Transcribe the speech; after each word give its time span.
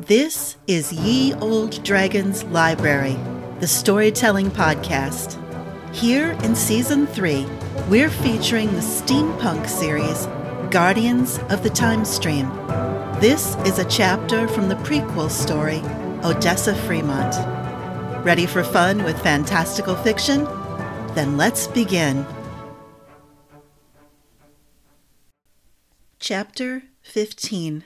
This 0.00 0.58
is 0.66 0.92
Ye 0.92 1.32
Olde 1.36 1.82
Dragon's 1.82 2.44
Library, 2.44 3.16
the 3.60 3.66
storytelling 3.66 4.50
podcast. 4.50 5.42
Here 5.94 6.32
in 6.44 6.54
season 6.54 7.06
three, 7.06 7.46
we're 7.88 8.10
featuring 8.10 8.70
the 8.74 8.82
steampunk 8.82 9.66
series 9.66 10.26
Guardians 10.70 11.38
of 11.48 11.62
the 11.62 11.70
Time 11.70 12.04
Stream. 12.04 12.46
This 13.20 13.56
is 13.64 13.78
a 13.78 13.86
chapter 13.86 14.46
from 14.48 14.68
the 14.68 14.74
prequel 14.76 15.30
story, 15.30 15.80
Odessa 16.22 16.74
Fremont. 16.74 17.34
Ready 18.22 18.44
for 18.44 18.62
fun 18.62 19.02
with 19.02 19.18
fantastical 19.22 19.94
fiction? 19.94 20.44
Then 21.14 21.38
let's 21.38 21.68
begin. 21.68 22.26
Chapter 26.18 26.82
15 27.00 27.84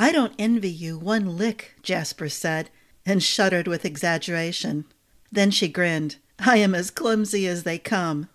I 0.00 0.12
don't 0.12 0.32
envy 0.38 0.70
you 0.70 0.98
one 0.98 1.36
lick, 1.36 1.74
Jasper 1.82 2.30
said, 2.30 2.70
and 3.04 3.22
shuddered 3.22 3.68
with 3.68 3.84
exaggeration. 3.84 4.86
Then 5.30 5.50
she 5.50 5.68
grinned. 5.68 6.16
I 6.38 6.56
am 6.56 6.74
as 6.74 6.90
clumsy 6.90 7.46
as 7.46 7.64
they 7.64 7.76
come. 7.76 8.30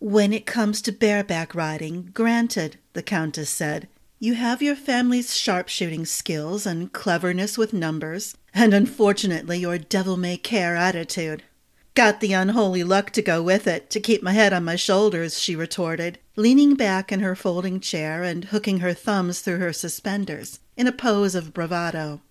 When 0.00 0.34
it 0.34 0.44
comes 0.44 0.82
to 0.82 0.92
bareback 0.92 1.54
riding, 1.54 2.10
granted, 2.12 2.76
the 2.92 3.02
Countess 3.02 3.48
said. 3.48 3.88
You 4.18 4.34
have 4.34 4.60
your 4.60 4.76
family's 4.76 5.34
sharpshooting 5.34 6.04
skills 6.04 6.66
and 6.66 6.92
cleverness 6.92 7.56
with 7.56 7.72
numbers, 7.72 8.36
and 8.52 8.74
unfortunately 8.74 9.60
your 9.60 9.78
devil 9.78 10.18
may 10.18 10.36
care 10.36 10.76
attitude. 10.76 11.42
Got 11.94 12.20
the 12.20 12.34
unholy 12.34 12.84
luck 12.84 13.12
to 13.12 13.22
go 13.22 13.42
with 13.42 13.66
it, 13.66 13.88
to 13.90 13.98
keep 13.98 14.22
my 14.22 14.32
head 14.32 14.52
on 14.52 14.62
my 14.62 14.76
shoulders, 14.76 15.40
she 15.40 15.56
retorted, 15.56 16.18
leaning 16.36 16.74
back 16.74 17.10
in 17.10 17.20
her 17.20 17.34
folding 17.34 17.80
chair 17.80 18.22
and 18.22 18.44
hooking 18.44 18.80
her 18.80 18.92
thumbs 18.92 19.40
through 19.40 19.58
her 19.58 19.72
suspenders, 19.72 20.60
in 20.78 20.86
a 20.86 20.92
pose 20.92 21.34
of 21.34 21.52
bravado. 21.52 22.22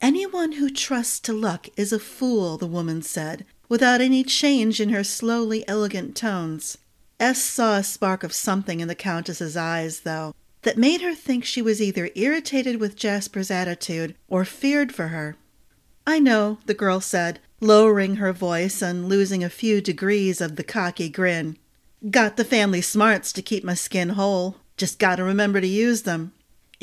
Anyone 0.00 0.52
who 0.52 0.68
trusts 0.68 1.18
to 1.20 1.32
luck 1.32 1.68
is 1.76 1.92
a 1.92 1.98
fool, 1.98 2.58
the 2.58 2.66
woman 2.66 3.00
said, 3.00 3.46
without 3.68 4.02
any 4.02 4.22
change 4.22 4.80
in 4.80 4.90
her 4.90 5.02
slowly 5.02 5.66
elegant 5.66 6.14
tones. 6.14 6.76
Ess 7.18 7.42
saw 7.42 7.78
a 7.78 7.82
spark 7.82 8.22
of 8.22 8.34
something 8.34 8.80
in 8.80 8.88
the 8.88 8.94
Countess's 8.94 9.56
eyes, 9.56 10.00
though, 10.00 10.34
that 10.62 10.76
made 10.76 11.00
her 11.00 11.14
think 11.14 11.44
she 11.44 11.62
was 11.62 11.80
either 11.80 12.10
irritated 12.14 12.78
with 12.78 12.96
Jasper's 12.96 13.50
attitude 13.50 14.14
or 14.28 14.44
feared 14.44 14.94
for 14.94 15.08
her. 15.08 15.36
I 16.06 16.18
know, 16.18 16.58
the 16.66 16.74
girl 16.74 17.00
said, 17.00 17.40
lowering 17.60 18.16
her 18.16 18.34
voice 18.34 18.82
and 18.82 19.08
losing 19.08 19.42
a 19.42 19.48
few 19.48 19.80
degrees 19.80 20.42
of 20.42 20.56
the 20.56 20.64
cocky 20.64 21.08
grin. 21.08 21.56
Got 22.10 22.36
the 22.36 22.44
family 22.44 22.82
smarts 22.82 23.32
to 23.32 23.40
keep 23.40 23.64
my 23.64 23.72
skin 23.72 24.10
whole. 24.10 24.56
Just 24.76 24.98
gotta 24.98 25.24
remember 25.24 25.62
to 25.62 25.66
use 25.66 26.02
them. 26.02 26.32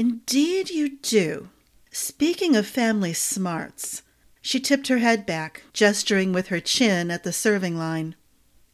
Indeed 0.01 0.71
you 0.71 0.97
do. 0.97 1.49
Speaking 1.91 2.55
of 2.55 2.65
family 2.65 3.13
smarts, 3.13 4.01
she 4.41 4.59
tipped 4.59 4.87
her 4.87 4.97
head 4.97 5.27
back, 5.27 5.61
gesturing 5.73 6.33
with 6.33 6.47
her 6.47 6.59
chin 6.59 7.11
at 7.11 7.23
the 7.23 7.31
serving 7.31 7.77
line. 7.77 8.15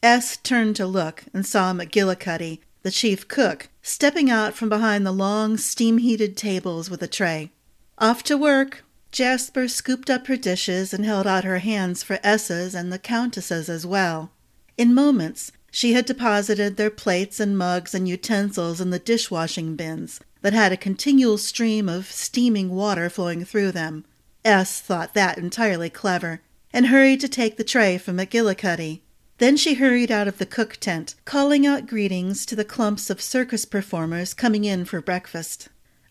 Ess 0.01 0.37
turned 0.37 0.77
to 0.77 0.87
look 0.87 1.25
and 1.33 1.45
saw 1.45 1.73
McGillicuddy, 1.73 2.59
the 2.81 2.91
chief 2.91 3.27
cook, 3.27 3.67
stepping 3.81 4.31
out 4.31 4.53
from 4.53 4.69
behind 4.69 5.05
the 5.05 5.11
long, 5.11 5.57
steam 5.57 5.97
heated 5.97 6.37
tables 6.37 6.89
with 6.89 7.03
a 7.03 7.09
tray. 7.09 7.51
Off 7.97 8.23
to 8.23 8.37
work, 8.37 8.85
Jasper 9.11 9.67
scooped 9.67 10.09
up 10.09 10.27
her 10.27 10.37
dishes 10.37 10.93
and 10.93 11.03
held 11.03 11.27
out 11.27 11.43
her 11.43 11.59
hands 11.59 12.03
for 12.03 12.19
Ess's 12.23 12.73
and 12.73 12.89
the 12.89 12.97
Countess's 12.97 13.67
as 13.67 13.85
well. 13.85 14.31
In 14.77 14.93
moments, 14.93 15.51
she 15.71 15.91
had 15.91 16.05
deposited 16.05 16.77
their 16.77 16.89
plates 16.89 17.41
and 17.41 17.57
mugs 17.57 17.93
and 17.93 18.07
utensils 18.07 18.79
in 18.79 18.91
the 18.91 18.97
dishwashing 18.97 19.75
bins 19.75 20.21
that 20.41 20.53
had 20.53 20.71
a 20.71 20.77
continual 20.77 21.37
stream 21.37 21.87
of 21.89 22.11
steaming 22.11 22.69
water 22.69 23.09
flowing 23.09 23.43
through 23.43 23.71
them. 23.71 24.05
Ess 24.45 24.79
thought 24.79 25.13
that 25.13 25.37
entirely 25.37 25.89
clever, 25.89 26.41
and 26.71 26.87
hurried 26.87 27.19
to 27.21 27.27
take 27.27 27.57
the 27.57 27.63
tray 27.63 27.97
from 27.97 28.17
McGillicuddy. 28.17 29.01
Then 29.39 29.55
she 29.55 29.75
hurried 29.75 30.11
out 30.11 30.27
of 30.27 30.37
the 30.37 30.45
cook 30.45 30.77
tent, 30.77 31.15
calling 31.25 31.65
out 31.65 31.85
greetings 31.85 32.45
to 32.47 32.55
the 32.55 32.65
clumps 32.65 33.09
of 33.09 33.21
circus 33.21 33.65
performers 33.65 34.33
coming 34.33 34.63
in 34.63 34.85
for 34.85 35.01
breakfast. 35.01 35.69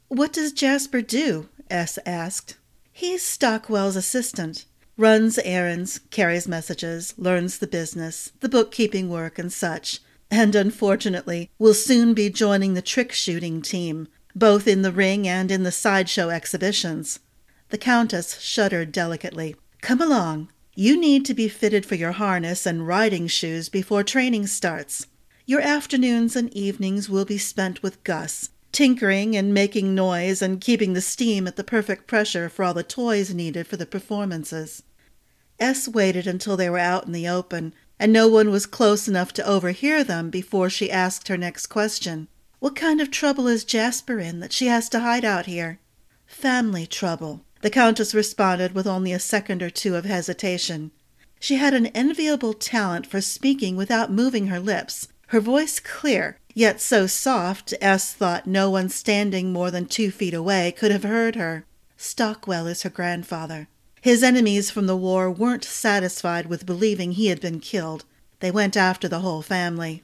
What 0.08 0.32
does 0.32 0.52
Jasper 0.52 1.02
do? 1.02 1.48
Ess 1.68 1.98
asked. 2.06 2.56
He's 2.92 3.22
Stockwell's 3.22 3.96
assistant. 3.96 4.64
Runs 4.96 5.38
errands, 5.40 6.00
carries 6.10 6.48
messages, 6.48 7.12
learns 7.18 7.58
the 7.58 7.66
business, 7.66 8.32
the 8.40 8.48
bookkeeping 8.48 9.10
work, 9.10 9.38
and 9.38 9.52
such. 9.52 10.00
And 10.30 10.54
unfortunately, 10.54 11.50
will 11.58 11.74
soon 11.74 12.14
be 12.14 12.30
joining 12.30 12.74
the 12.74 12.82
trick 12.82 13.12
shooting 13.12 13.60
team, 13.60 14.08
both 14.36 14.68
in 14.68 14.82
the 14.82 14.92
ring 14.92 15.26
and 15.26 15.50
in 15.50 15.62
the 15.62 15.72
sideshow 15.72 16.28
exhibitions. 16.28 17.20
The 17.70 17.78
Countess 17.78 18.38
shuddered 18.38 18.92
delicately. 18.92 19.56
Come 19.80 20.02
along. 20.02 20.50
You 20.74 21.00
need 21.00 21.24
to 21.24 21.34
be 21.34 21.48
fitted 21.48 21.86
for 21.86 21.94
your 21.94 22.12
harness 22.12 22.66
and 22.66 22.86
riding 22.86 23.28
shoes 23.28 23.70
before 23.70 24.04
training 24.04 24.46
starts. 24.46 25.06
Your 25.46 25.62
afternoons 25.62 26.36
and 26.36 26.52
evenings 26.52 27.08
will 27.08 27.24
be 27.24 27.38
spent 27.38 27.82
with 27.82 28.04
Gus, 28.04 28.50
tinkering 28.72 29.34
and 29.34 29.54
making 29.54 29.94
noise 29.94 30.42
and 30.42 30.60
keeping 30.60 30.92
the 30.92 31.00
steam 31.00 31.46
at 31.46 31.56
the 31.56 31.64
perfect 31.64 32.06
pressure 32.06 32.50
for 32.50 32.62
all 32.62 32.74
the 32.74 32.82
toys 32.82 33.32
needed 33.32 33.66
for 33.66 33.78
the 33.78 33.86
performances. 33.86 34.82
Ess 35.58 35.88
waited 35.88 36.26
until 36.26 36.58
they 36.58 36.68
were 36.68 36.78
out 36.78 37.06
in 37.06 37.12
the 37.12 37.26
open, 37.26 37.72
and 37.98 38.12
no 38.12 38.28
one 38.28 38.50
was 38.50 38.66
close 38.66 39.08
enough 39.08 39.32
to 39.32 39.46
overhear 39.46 40.04
them 40.04 40.28
before 40.28 40.68
she 40.68 40.90
asked 40.90 41.28
her 41.28 41.38
next 41.38 41.68
question. 41.68 42.28
What 42.58 42.74
kind 42.74 43.00
of 43.00 43.10
trouble 43.10 43.46
is 43.46 43.64
Jasper 43.64 44.18
in 44.18 44.40
that 44.40 44.52
she 44.52 44.66
has 44.66 44.88
to 44.88 45.00
hide 45.00 45.24
out 45.24 45.46
here? 45.46 45.78
Family 46.26 46.86
trouble, 46.86 47.44
the 47.60 47.70
Countess 47.70 48.14
responded 48.14 48.74
with 48.74 48.86
only 48.86 49.12
a 49.12 49.18
second 49.18 49.62
or 49.62 49.70
two 49.70 49.94
of 49.94 50.04
hesitation. 50.04 50.90
She 51.38 51.56
had 51.56 51.74
an 51.74 51.86
enviable 51.88 52.54
talent 52.54 53.06
for 53.06 53.20
speaking 53.20 53.76
without 53.76 54.10
moving 54.10 54.46
her 54.46 54.58
lips, 54.58 55.08
her 55.28 55.40
voice 55.40 55.80
clear, 55.80 56.38
yet 56.54 56.80
so 56.80 57.06
soft 57.06 57.74
Ess 57.80 58.12
thought 58.14 58.46
no 58.46 58.70
one 58.70 58.88
standing 58.88 59.52
more 59.52 59.70
than 59.70 59.86
two 59.86 60.10
feet 60.10 60.34
away 60.34 60.72
could 60.72 60.90
have 60.90 61.02
heard 61.02 61.36
her. 61.36 61.66
Stockwell 61.98 62.66
is 62.66 62.82
her 62.82 62.90
grandfather. 62.90 63.68
His 64.00 64.22
enemies 64.22 64.70
from 64.70 64.86
the 64.86 64.96
war 64.96 65.30
weren't 65.30 65.64
satisfied 65.64 66.46
with 66.46 66.64
believing 66.64 67.12
he 67.12 67.26
had 67.26 67.40
been 67.40 67.60
killed. 67.60 68.04
They 68.40 68.50
went 68.50 68.76
after 68.76 69.08
the 69.08 69.20
whole 69.20 69.42
family. 69.42 70.02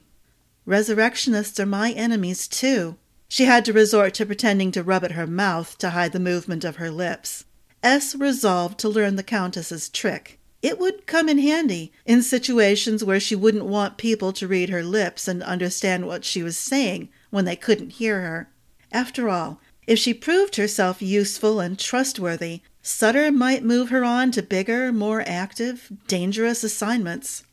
Resurrectionists 0.65 1.59
are 1.59 1.65
my 1.65 1.91
enemies, 1.91 2.47
too. 2.47 2.97
She 3.27 3.45
had 3.45 3.65
to 3.65 3.73
resort 3.73 4.13
to 4.15 4.25
pretending 4.25 4.71
to 4.71 4.83
rub 4.83 5.03
at 5.03 5.13
her 5.13 5.27
mouth 5.27 5.77
to 5.79 5.89
hide 5.89 6.11
the 6.11 6.19
movement 6.19 6.63
of 6.63 6.75
her 6.75 6.91
lips. 6.91 7.45
Ess 7.81 8.15
resolved 8.15 8.79
to 8.79 8.89
learn 8.89 9.15
the 9.15 9.23
Countess's 9.23 9.89
trick. 9.89 10.39
It 10.61 10.79
would 10.79 11.05
come 11.05 11.27
in 11.27 11.39
handy 11.39 11.91
in 12.05 12.21
situations 12.21 13.03
where 13.03 13.19
she 13.19 13.35
wouldn't 13.35 13.65
want 13.65 13.97
people 13.97 14.31
to 14.33 14.47
read 14.47 14.69
her 14.69 14.83
lips 14.83 15.27
and 15.27 15.43
understand 15.43 16.07
what 16.07 16.23
she 16.23 16.41
was 16.41 16.55
saying 16.55 17.09
when 17.31 17.43
they 17.43 17.57
couldn't 17.57 17.93
hear 17.93 18.21
her. 18.21 18.49
After 18.91 19.27
all, 19.27 19.59
if 19.85 19.99
she 19.99 20.13
proved 20.13 20.55
herself 20.55 21.01
useful 21.01 21.59
and 21.59 21.77
trustworthy, 21.77 22.61
Sutter 22.81 23.31
might 23.31 23.65
move 23.65 23.89
her 23.89 24.05
on 24.05 24.31
to 24.31 24.41
bigger, 24.41 24.93
more 24.93 25.23
active, 25.27 25.91
dangerous 26.07 26.63
assignments. 26.63 27.43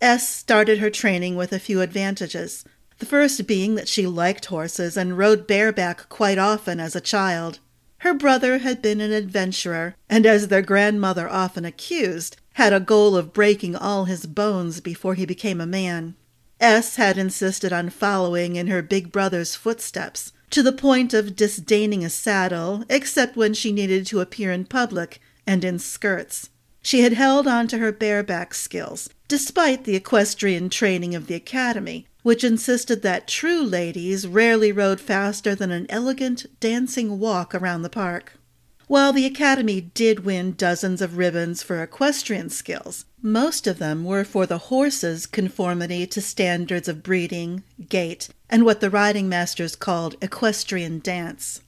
Ess 0.00 0.28
started 0.28 0.78
her 0.78 0.90
training 0.90 1.34
with 1.34 1.52
a 1.52 1.58
few 1.58 1.80
advantages, 1.80 2.64
the 2.98 3.06
first 3.06 3.46
being 3.46 3.74
that 3.74 3.88
she 3.88 4.06
liked 4.06 4.46
horses 4.46 4.96
and 4.96 5.18
rode 5.18 5.46
bareback 5.46 6.08
quite 6.08 6.38
often 6.38 6.78
as 6.80 6.94
a 6.94 7.00
child. 7.00 7.58
Her 7.98 8.14
brother 8.14 8.58
had 8.58 8.80
been 8.80 9.00
an 9.00 9.12
adventurer, 9.12 9.96
and 10.08 10.24
as 10.24 10.48
their 10.48 10.62
grandmother 10.62 11.28
often 11.28 11.64
accused, 11.64 12.36
had 12.54 12.72
a 12.72 12.80
goal 12.80 13.16
of 13.16 13.32
breaking 13.32 13.74
all 13.74 14.04
his 14.04 14.26
bones 14.26 14.80
before 14.80 15.14
he 15.14 15.26
became 15.26 15.60
a 15.60 15.66
man. 15.66 16.14
Ess 16.60 16.96
had 16.96 17.18
insisted 17.18 17.72
on 17.72 17.90
following 17.90 18.56
in 18.56 18.68
her 18.68 18.82
big 18.82 19.10
brother's 19.10 19.54
footsteps, 19.54 20.32
to 20.50 20.62
the 20.62 20.72
point 20.72 21.12
of 21.12 21.36
disdaining 21.36 22.04
a 22.04 22.10
saddle, 22.10 22.84
except 22.88 23.36
when 23.36 23.54
she 23.54 23.72
needed 23.72 24.06
to 24.06 24.20
appear 24.20 24.52
in 24.52 24.64
public 24.64 25.20
and 25.46 25.64
in 25.64 25.78
skirts. 25.78 26.50
She 26.82 27.00
had 27.00 27.12
held 27.12 27.46
on 27.46 27.68
to 27.68 27.78
her 27.78 27.92
bareback 27.92 28.54
skills, 28.54 29.10
despite 29.26 29.84
the 29.84 29.96
equestrian 29.96 30.70
training 30.70 31.14
of 31.14 31.26
the 31.26 31.34
academy, 31.34 32.06
which 32.22 32.44
insisted 32.44 33.02
that 33.02 33.28
true 33.28 33.62
ladies 33.62 34.26
rarely 34.26 34.72
rode 34.72 35.00
faster 35.00 35.54
than 35.54 35.70
an 35.70 35.86
elegant 35.88 36.46
dancing 36.60 37.18
walk 37.18 37.54
around 37.54 37.82
the 37.82 37.90
park. 37.90 38.34
While 38.88 39.12
the 39.12 39.26
Academy 39.26 39.82
did 39.82 40.24
win 40.24 40.52
dozens 40.52 41.02
of 41.02 41.18
ribbons 41.18 41.62
for 41.62 41.82
equestrian 41.82 42.48
skills, 42.48 43.04
most 43.20 43.66
of 43.66 43.78
them 43.78 44.02
were 44.02 44.24
for 44.24 44.46
the 44.46 44.56
horse's 44.56 45.26
conformity 45.26 46.06
to 46.06 46.22
standards 46.22 46.88
of 46.88 47.02
breeding, 47.02 47.64
gait, 47.90 48.30
and 48.48 48.64
what 48.64 48.80
the 48.80 48.88
riding 48.88 49.28
masters 49.28 49.76
called 49.76 50.16
equestrian 50.22 51.00
dance. 51.00 51.60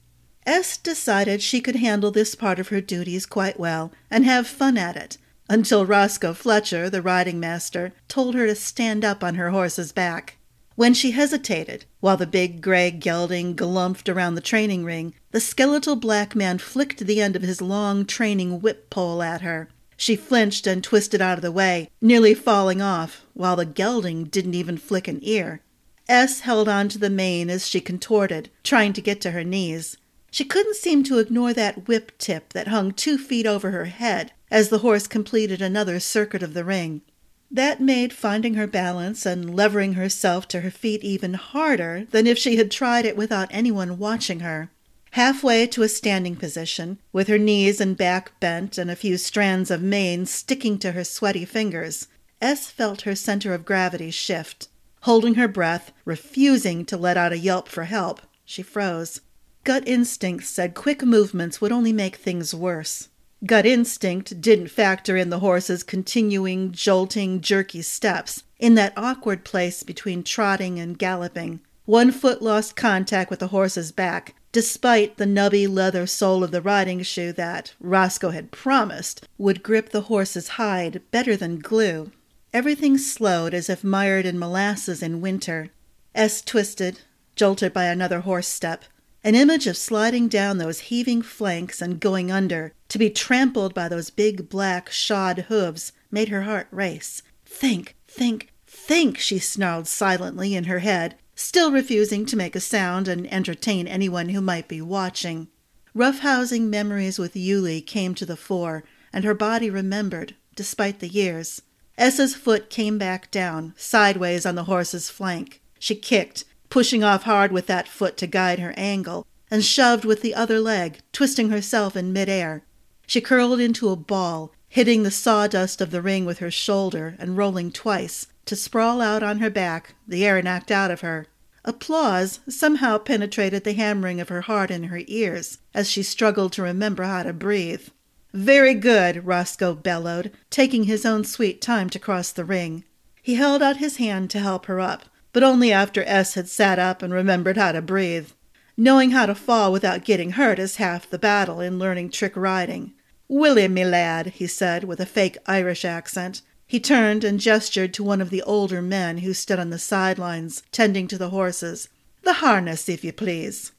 Ess 0.47 0.77
decided 0.77 1.43
she 1.43 1.61
could 1.61 1.77
handle 1.77 2.11
this 2.11 2.35
part 2.35 2.59
of 2.59 2.69
her 2.69 2.81
duties 2.81 3.27
quite 3.27 3.61
well 3.61 3.93
and 4.11 4.25
have 4.25 4.47
fun 4.47 4.79
at 4.79 4.97
it, 4.97 5.19
until 5.49 5.85
Roscoe 5.85 6.33
Fletcher, 6.33 6.89
the 6.89 7.03
riding 7.03 7.39
master, 7.39 7.93
told 8.09 8.35
her 8.35 8.47
to 8.47 8.55
stand 8.55 9.05
up 9.05 9.23
on 9.23 9.35
her 9.35 9.51
horse's 9.51 9.93
back. 9.93 10.37
When 10.77 10.95
she 10.95 11.11
hesitated, 11.11 11.85
while 12.01 12.17
the 12.17 12.27
big 12.27 12.63
gray 12.63 12.91
gelding 12.91 13.55
galumped 13.55 14.09
around 14.09 14.35
the 14.35 14.41
training 14.41 14.85
ring, 14.85 15.13
the 15.31 15.41
skeletal 15.41 15.95
black 15.95 16.35
man 16.35 16.57
flicked 16.57 17.01
the 17.01 17.21
end 17.21 17.37
of 17.37 17.43
his 17.43 17.61
long 17.61 18.07
training 18.07 18.63
whip 18.63 18.89
pole 18.89 19.23
at 19.23 19.43
her. 19.43 19.69
She 19.99 20.17
flinched 20.17 20.67
and 20.67 20.83
twisted 20.83 21.21
out 21.21 21.37
of 21.37 21.43
the 21.43 21.53
way, 21.53 21.91
nearly 22.01 22.33
falling 22.33 22.81
off, 22.81 23.27
while 23.35 23.57
the 23.57 23.67
gelding 23.67 24.25
didn't 24.25 24.55
even 24.55 24.79
flick 24.79 25.07
an 25.07 25.19
ear. 25.21 25.61
Ess 26.09 26.41
held 26.41 26.69
on 26.69 26.89
to 26.89 26.99
the 26.99 27.11
mane 27.11 27.51
as 27.51 27.69
she 27.69 27.81
contorted, 27.81 28.49
trying 28.65 28.95
to 28.95 29.03
get 29.03 29.21
to 29.21 29.33
her 29.33 29.45
knees. 29.45 29.99
She 30.31 30.45
couldn't 30.45 30.77
seem 30.77 31.03
to 31.05 31.19
ignore 31.19 31.53
that 31.55 31.89
whip 31.89 32.13
tip 32.19 32.53
that 32.53 32.69
hung 32.69 32.93
two 32.93 33.19
feet 33.19 33.47
over 33.47 33.73
her 33.73 33.87
head 33.87 34.33
as 34.51 34.69
the 34.69 34.79
horse 34.79 35.07
completed 35.07 35.61
another 35.61 35.99
circuit 36.01 36.43
of 36.43 36.55
the 36.55 36.65
ring. 36.65 37.03
That 37.51 37.81
made 37.81 38.13
finding 38.13 38.55
her 38.55 38.69
balance 38.69 39.27
and 39.27 39.55
levering 39.57 39.95
herself 39.95 40.47
to 40.49 40.61
her 40.61 40.71
feet 40.71 41.03
even 41.03 41.35
harder 41.35 42.07
than 42.11 42.29
if 42.29 42.39
she 42.39 42.57
had 42.57 42.71
tried 42.71 43.05
it 43.05 43.17
without 43.17 43.49
anyone 43.51 43.99
watching 43.99 44.41
her. 44.41 44.71
Halfway 45.13 45.67
to 45.67 45.83
a 45.83 45.89
standing 45.89 46.37
position, 46.37 46.99
with 47.13 47.27
her 47.27 47.39
knees 47.39 47.81
and 47.81 47.97
back 47.97 48.39
bent 48.39 48.79
and 48.79 48.89
a 48.89 48.95
few 48.95 49.19
strands 49.19 49.69
of 49.69 49.83
mane 49.83 50.27
sticking 50.27 50.79
to 50.79 50.93
her 50.93 51.03
sweaty 51.03 51.45
fingers, 51.45 52.07
Ess 52.41 52.71
felt 52.71 53.01
her 53.01 53.17
center 53.17 53.53
of 53.53 53.65
gravity 53.65 54.13
shift. 54.13 54.69
Holding 55.01 55.35
her 55.35 55.49
breath, 55.49 55.91
refusing 56.05 56.85
to 56.85 56.97
let 56.97 57.17
out 57.17 57.33
a 57.33 57.39
yelp 57.39 57.69
for 57.69 57.85
help, 57.85 58.21
she 58.45 58.63
froze. 58.63 59.21
Gut 59.63 59.87
instinct 59.87 60.45
said 60.45 60.75
quick 60.75 61.03
movements 61.03 61.61
would 61.61 61.73
only 61.73 61.93
make 61.93 62.17
things 62.17 62.55
worse. 62.55 63.09
Gut 63.45 63.67
instinct 63.67 64.41
didn't 64.41 64.69
factor 64.69 65.17
in 65.17 65.31
the 65.31 65.41
horse's 65.41 65.83
continuing, 65.83 66.73
jolting, 66.73 67.41
jerky 67.41 67.83
steps 67.83 68.43
in 68.59 68.75
that 68.75 68.93
awkward 68.97 69.45
place 69.45 69.83
between 69.83 70.23
trotting 70.23 70.79
and 70.79 70.99
galloping. 70.99 71.61
One 71.87 72.13
foot 72.13 72.41
lost 72.41 72.77
contact 72.77 73.31
with 73.31 73.41
the 73.41 73.49
horse's 73.49 73.93
back, 73.93 74.35
despite 74.53 75.17
the 75.17 75.25
nubby 75.25 75.67
leather 75.67 76.07
sole 76.07 76.45
of 76.45 76.51
the 76.51 76.63
riding 76.63 77.03
shoe 77.03 77.33
that, 77.33 77.75
Roscoe 77.81 78.31
had 78.31 78.51
promised, 78.51 79.27
would 79.39 79.63
grip 79.63 79.91
the 79.91 80.03
horse's 80.03 80.49
hide 80.49 81.03
better 81.11 81.37
than 81.37 81.59
glue. 81.59 82.13
Everything 82.53 82.99
slowed 82.99 83.55
as 83.55 83.71
if 83.71 83.85
mired 83.85 84.27
in 84.27 84.39
molasses 84.39 85.03
in 85.03 85.21
winter. 85.21 85.71
Ess 86.15 86.43
twisted, 86.43 87.01
jolted 87.37 87.73
by 87.73 87.85
another 87.85 88.21
horse 88.21 88.49
step. 88.49 88.85
An 89.23 89.35
image 89.35 89.67
of 89.67 89.77
sliding 89.77 90.29
down 90.29 90.57
those 90.57 90.81
heaving 90.81 91.21
flanks 91.21 91.83
and 91.83 92.01
going 92.01 92.31
under, 92.31 92.73
to 92.89 92.99
be 92.99 93.11
trampled 93.11 93.75
by 93.75 93.87
those 93.87 94.09
big 94.09 94.49
black 94.49 94.91
shod 94.91 95.47
hooves, 95.49 95.93
made 96.11 96.31
her 96.31 96.43
heart 96.43 96.69
race. 96.71 97.23
Think, 97.45 97.97
think, 98.09 98.53
think, 98.67 99.19
she 99.19 99.39
snarled 99.39 99.87
silently 99.87 100.55
in 100.55 100.65
her 100.65 100.79
head, 100.79 101.17
still 101.35 101.71
refusing 101.71 102.25
to 102.27 102.37
make 102.37 102.57
a 102.57 102.61
sound 102.61 103.09
and 103.09 103.31
entertain 103.33 103.87
anyone 103.87 104.31
who 104.31 104.41
might 104.41 104.69
be 104.69 104.81
watching. 104.81 105.49
Roughhousing 105.95 106.69
memories 106.69 107.19
with 107.19 107.35
Yulie 107.35 107.85
came 107.85 108.15
to 108.15 108.25
the 108.25 108.37
fore, 108.37 108.85
and 109.13 109.25
her 109.25 109.35
body 109.35 109.69
remembered, 109.69 110.35
despite 110.57 111.01
the 111.01 111.09
years. 111.09 111.61
Ess's 111.99 112.35
foot 112.35 112.71
came 112.71 112.97
back 112.97 113.31
down, 113.31 113.75
sideways 113.77 114.47
on 114.47 114.55
the 114.55 114.65
horse's 114.65 115.11
flank. 115.11 115.61
She 115.79 115.95
kicked, 115.95 116.45
pushing 116.71 117.05
off 117.05 117.25
hard 117.25 117.53
with 117.53 117.67
that 117.67 117.89
foot 117.89 118.17
to 118.17 118.27
guide 118.27 118.59
her 118.59 118.73
angle, 118.77 119.27
and 119.51 119.65
shoved 119.65 120.05
with 120.05 120.23
the 120.23 120.35
other 120.35 120.61
leg, 120.61 121.01
twisting 121.13 121.51
herself 121.51 121.97
in 121.97 122.13
midair. 122.13 122.63
She 123.07 123.21
curled 123.21 123.61
into 123.61 123.91
a 123.91 123.97
ball, 123.97 124.53
hitting 124.69 125.03
the 125.03 125.11
sawdust 125.11 125.81
of 125.81 125.91
the 125.91 126.01
ring 126.01 126.25
with 126.25 126.39
her 126.39 126.51
shoulder 126.51 127.17
and 127.19 127.37
rolling 127.37 127.73
twice, 127.73 128.29
to 128.47 128.55
sprawl 128.55 129.01
out 129.01 129.23
on 129.23 129.41
her 129.41 129.51
back, 129.51 129.95
the 130.07 130.25
air 130.25 130.41
knocked 130.41 130.71
out 130.71 130.91
of 130.91 131.01
her. 131.01 131.27
Applause 131.65 132.41
somehow 132.49 132.99
penetrated 132.99 133.65
the 133.65 133.75
hammering 133.75 134.21
of 134.21 134.29
her 134.29 134.43
heart 134.43 134.71
in 134.71 134.85
her 134.85 135.03
ears 135.09 135.59
as 135.75 135.91
she 135.91 136.03
struggled 136.03 136.53
to 136.53 136.63
remember 136.63 137.03
how 137.03 137.25
to 137.25 137.33
breathe. 137.33 137.89
Very 138.33 138.75
good, 138.75 139.27
Roscoe 139.27 139.75
bellowed, 139.75 140.33
taking 140.49 140.85
his 140.85 141.05
own 141.05 141.25
sweet 141.25 141.61
time 141.61 141.91
to 141.91 141.99
cross 141.99 142.31
the 142.31 142.45
ring. 142.45 142.85
He 143.21 143.35
held 143.35 143.61
out 143.61 143.77
his 143.77 143.97
hand 143.97 144.31
to 144.31 144.39
help 144.39 144.67
her 144.67 144.81
up, 144.81 145.10
but 145.33 145.43
only 145.43 145.73
after 145.73 146.03
Ess 146.05 146.35
had 146.35 146.49
sat 146.49 146.79
up 146.79 147.03
and 147.03 147.13
remembered 147.13 147.57
how 147.57 147.73
to 147.73 147.83
breathe. 147.83 148.31
Knowing 148.77 149.11
how 149.11 149.27
to 149.27 149.35
fall 149.35 149.73
without 149.73 150.05
getting 150.05 150.33
hurt 150.33 150.59
is 150.59 150.77
half 150.77 151.09
the 151.09 151.19
battle 151.19 151.61
in 151.61 151.79
learning 151.79 152.11
trick 152.11 152.37
riding. 152.37 152.93
Willie, 153.29 153.69
me 153.69 153.85
lad, 153.85 154.27
he 154.27 154.47
said 154.47 154.85
with 154.85 155.01
a 155.01 155.07
fake 155.07 155.37
Irish 155.47 155.85
accent. 155.85 156.43
He 156.67 156.81
turned 156.81 157.25
and 157.25 157.39
gestured 157.39 157.93
to 157.95 158.03
one 158.03 158.21
of 158.21 158.31
the 158.31 158.43
older 158.43 158.81
men 158.81 159.19
who 159.19 159.35
stood 159.35 159.59
on 159.59 159.71
the 159.71 159.79
sidelines, 159.79 160.63
tending 160.73 161.09
to 161.09 161.19
the 161.19 161.31
horses. 161.31 161.89
The 162.23 162.35
harness, 162.35 162.89
if 162.89 163.05
you 163.05 163.13
please. 163.13 163.73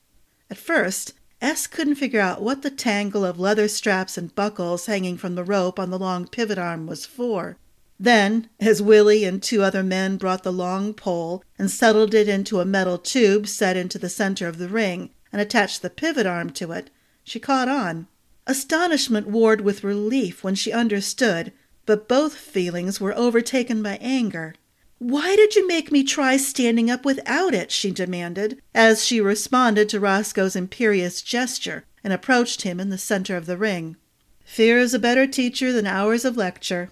At 0.50 0.58
first, 0.58 1.14
Ess 1.42 1.68
couldn't 1.68 1.96
figure 1.96 2.20
out 2.20 2.42
what 2.42 2.62
the 2.62 2.70
tangle 2.70 3.26
of 3.26 3.40
leather 3.40 3.68
straps 3.68 4.18
and 4.18 4.36
buckles 4.36 4.86
hanging 4.86 5.18
from 5.18 5.36
the 5.36 5.44
rope 5.44 5.80
on 5.80 5.90
the 5.90 5.98
long 5.98 6.28
pivot 6.28 6.60
arm 6.60 6.86
was 6.86 7.06
for. 7.06 7.58
Then, 8.04 8.50
as 8.60 8.82
Willie 8.82 9.26
and 9.26 9.44
two 9.44 9.62
other 9.62 9.84
men 9.84 10.18
brought 10.18 10.42
the 10.42 10.52
long 10.52 10.92
pole 10.96 11.44
and 11.60 11.70
settled 11.70 12.16
it 12.16 12.28
into 12.28 12.60
a 12.60 12.66
metal 12.66 12.98
tube 12.98 13.48
set 13.48 13.78
into 13.78 14.00
the 14.00 14.10
center 14.10 14.48
of 14.48 14.58
the 14.58 14.68
ring 14.68 15.12
and 15.32 15.40
attached 15.40 15.84
the 15.84 15.92
pivot 15.92 16.26
arm 16.26 16.50
to 16.54 16.72
it, 16.72 16.90
she 17.24 17.40
caught 17.40 17.70
on. 17.70 18.08
Astonishment 18.48 19.28
warred 19.28 19.62
with 19.62 19.84
relief 19.84 20.44
when 20.44 20.56
she 20.56 20.72
understood, 20.72 21.54
but 21.86 22.08
both 22.08 22.34
feelings 22.34 23.00
were 23.00 23.16
overtaken 23.16 23.84
by 23.84 24.00
anger. 24.02 24.56
Why 24.98 25.36
did 25.36 25.56
you 25.56 25.68
make 25.68 25.92
me 25.92 26.04
try 26.04 26.38
standing 26.38 26.90
up 26.90 27.06
without 27.06 27.54
it? 27.54 27.70
she 27.70 27.92
demanded, 27.92 28.60
as 28.74 29.06
she 29.06 29.22
responded 29.22 29.90
to 29.90 30.00
Roscoe's 30.00 30.56
imperious 30.56 31.22
gesture 31.22 31.86
and 32.04 32.12
approached 32.12 32.64
him 32.64 32.80
in 32.80 32.90
the 32.90 32.98
center 32.98 33.38
of 33.38 33.46
the 33.46 33.58
ring. 33.58 33.96
Fear 34.44 34.80
is 34.80 34.96
a 34.96 35.00
better 35.00 35.28
teacher 35.28 35.72
than 35.72 35.86
hours 35.86 36.26
of 36.26 36.36
lecture, 36.36 36.90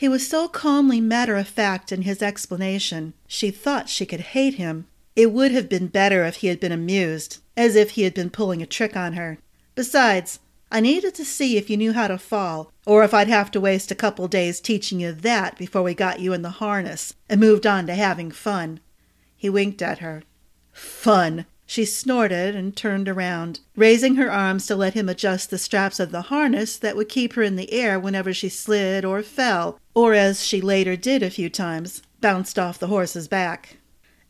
he 0.00 0.08
was 0.08 0.26
so 0.26 0.48
calmly 0.48 0.98
matter 0.98 1.36
of 1.36 1.46
fact 1.46 1.92
in 1.92 2.00
his 2.00 2.22
explanation, 2.22 3.12
she 3.26 3.50
thought 3.50 3.86
she 3.86 4.06
could 4.06 4.32
hate 4.32 4.54
him. 4.54 4.86
It 5.14 5.30
would 5.30 5.52
have 5.52 5.68
been 5.68 5.88
better 5.88 6.24
if 6.24 6.36
he 6.36 6.46
had 6.46 6.58
been 6.58 6.72
amused, 6.72 7.42
as 7.54 7.76
if 7.76 7.90
he 7.90 8.04
had 8.04 8.14
been 8.14 8.30
pulling 8.30 8.62
a 8.62 8.66
trick 8.66 8.96
on 8.96 9.12
her. 9.12 9.36
Besides, 9.74 10.38
I 10.72 10.80
needed 10.80 11.14
to 11.16 11.24
see 11.26 11.58
if 11.58 11.68
you 11.68 11.76
knew 11.76 11.92
how 11.92 12.08
to 12.08 12.16
fall, 12.16 12.72
or 12.86 13.04
if 13.04 13.12
I'd 13.12 13.28
have 13.28 13.50
to 13.50 13.60
waste 13.60 13.90
a 13.90 13.94
couple 13.94 14.26
days 14.26 14.58
teaching 14.58 15.00
you 15.00 15.12
that 15.12 15.58
before 15.58 15.82
we 15.82 15.92
got 15.92 16.18
you 16.18 16.32
in 16.32 16.40
the 16.40 16.48
harness 16.48 17.12
and 17.28 17.38
moved 17.38 17.66
on 17.66 17.86
to 17.86 17.94
having 17.94 18.30
fun. 18.30 18.80
He 19.36 19.50
winked 19.50 19.82
at 19.82 19.98
her. 19.98 20.22
Fun! 20.72 21.44
She 21.66 21.84
snorted 21.84 22.56
and 22.56 22.74
turned 22.74 23.08
around, 23.08 23.60
raising 23.76 24.16
her 24.16 24.32
arms 24.32 24.66
to 24.66 24.74
let 24.74 24.94
him 24.94 25.08
adjust 25.08 25.50
the 25.50 25.58
straps 25.58 26.00
of 26.00 26.10
the 26.10 26.22
harness 26.22 26.76
that 26.78 26.96
would 26.96 27.08
keep 27.08 27.34
her 27.34 27.42
in 27.42 27.56
the 27.56 27.72
air 27.72 28.00
whenever 28.00 28.32
she 28.32 28.48
slid 28.48 29.04
or 29.04 29.22
fell, 29.22 29.78
or 29.94 30.14
as 30.14 30.44
she 30.44 30.60
later 30.60 30.96
did 30.96 31.22
a 31.22 31.30
few 31.30 31.50
times, 31.50 32.02
bounced 32.20 32.58
off 32.58 32.78
the 32.78 32.86
horse's 32.86 33.28
back. 33.28 33.78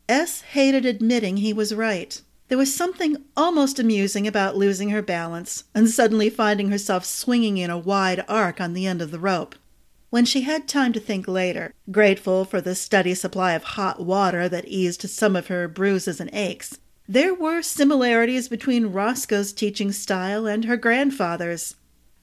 Ess 0.07 0.41
hated 0.41 0.85
admitting 0.85 1.37
he 1.37 1.53
was 1.53 1.73
right. 1.73 2.21
There 2.47 2.57
was 2.57 2.75
something 2.75 3.17
almost 3.37 3.79
amusing 3.79 4.27
about 4.27 4.57
losing 4.57 4.89
her 4.89 5.01
balance 5.01 5.63
and 5.73 5.89
suddenly 5.89 6.29
finding 6.29 6.69
herself 6.69 7.05
swinging 7.05 7.57
in 7.57 7.69
a 7.69 7.77
wide 7.77 8.25
arc 8.27 8.59
on 8.59 8.73
the 8.73 8.85
end 8.85 9.01
of 9.01 9.11
the 9.11 9.19
rope. 9.19 9.55
When 10.09 10.25
she 10.25 10.41
had 10.41 10.67
time 10.67 10.91
to 10.91 10.99
think 10.99 11.29
later, 11.29 11.73
grateful 11.89 12.43
for 12.43 12.59
the 12.59 12.75
steady 12.75 13.13
supply 13.13 13.53
of 13.53 13.63
hot 13.63 14.03
water 14.03 14.49
that 14.49 14.67
eased 14.67 15.09
some 15.09 15.37
of 15.37 15.47
her 15.47 15.69
bruises 15.69 16.19
and 16.19 16.29
aches, 16.33 16.77
there 17.07 17.33
were 17.33 17.61
similarities 17.61 18.49
between 18.49 18.87
Roscoe's 18.87 19.53
teaching 19.53 19.93
style 19.93 20.45
and 20.45 20.65
her 20.65 20.75
grandfather's. 20.75 21.75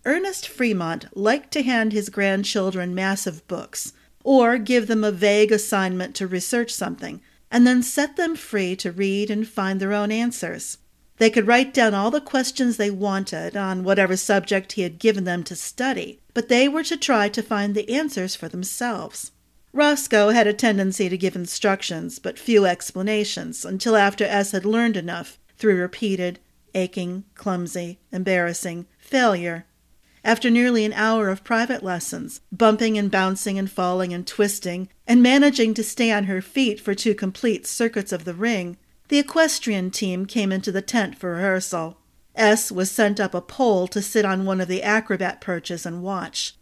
Ernest 0.05 0.49
Fremont 0.49 1.07
liked 1.17 1.51
to 1.53 1.63
hand 1.63 1.93
his 1.93 2.09
grandchildren 2.09 2.95
massive 2.95 3.47
books, 3.49 3.93
or 4.25 4.59
give 4.59 4.87
them 4.87 5.05
a 5.05 5.13
vague 5.13 5.53
assignment 5.53 6.15
to 6.15 6.27
research 6.27 6.73
something, 6.73 7.21
and 7.51 7.67
then 7.67 7.83
set 7.83 8.17
them 8.17 8.37
free 8.37 8.77
to 8.77 8.93
read 8.93 9.31
and 9.31 9.49
find 9.49 9.81
their 9.81 9.93
own 9.93 10.13
answers. 10.13 10.79
They 11.17 11.31
could 11.31 11.47
write 11.47 11.75
down 11.75 11.95
all 11.95 12.11
the 12.11 12.21
questions 12.21 12.77
they 12.77 12.91
wanted 12.91 13.57
on 13.57 13.83
whatever 13.83 14.17
subject 14.17 14.73
he 14.73 14.83
had 14.83 15.01
given 15.01 15.25
them 15.25 15.43
to 15.45 15.57
study, 15.57 16.21
but 16.33 16.49
they 16.49 16.69
were 16.69 16.85
to 16.85 16.97
try 16.97 17.29
to 17.29 17.43
find 17.43 17.75
the 17.75 17.91
answers 17.93 18.37
for 18.37 18.49
themselves. 18.49 19.33
Roscoe 19.73 20.31
had 20.31 20.47
a 20.47 20.53
tendency 20.53 21.09
to 21.09 21.19
give 21.19 21.35
instructions, 21.37 22.19
but 22.19 22.39
few 22.39 22.65
explanations, 22.65 23.65
until 23.65 23.97
after 23.97 24.25
Ess 24.25 24.53
had 24.53 24.65
learned 24.65 24.97
enough 24.97 25.39
through 25.57 25.77
repeated, 25.77 26.39
aching, 26.75 27.25
clumsy, 27.35 27.99
embarrassing 28.13 28.87
failure. 28.99 29.67
After 30.25 30.51
nearly 30.51 30.85
an 30.85 30.93
hour 30.93 31.29
of 31.29 31.45
private 31.45 31.83
lessons, 31.83 32.41
bumping 32.51 32.99
and 32.99 33.11
bouncing 33.11 33.59
and 33.59 33.71
falling 33.71 34.13
and 34.13 34.27
twisting, 34.27 34.89
and 35.07 35.23
managing 35.23 35.75
to 35.75 35.85
stay 35.85 36.11
on 36.11 36.25
her 36.25 36.43
feet 36.43 36.81
for 36.81 36.95
two 36.95 37.15
complete 37.15 37.67
circuits 37.67 38.13
of 38.13 38.25
the 38.25 38.35
ring, 38.35 38.77
the 39.09 39.19
equestrian 39.19 39.91
team 39.91 40.27
came 40.27 40.53
into 40.53 40.73
the 40.73 40.83
tent 40.83 41.17
for 41.19 41.33
rehearsal. 41.33 41.99
Ess 42.35 42.71
was 42.71 42.91
sent 42.91 43.19
up 43.19 43.35
a 43.35 43.41
pole 43.41 43.89
to 43.89 44.03
sit 44.03 44.25
on 44.25 44.45
one 44.45 44.61
of 44.61 44.69
the 44.69 44.83
acrobat 44.83 45.41
perches 45.41 45.87
and 45.87 46.03
watch. 46.03 46.55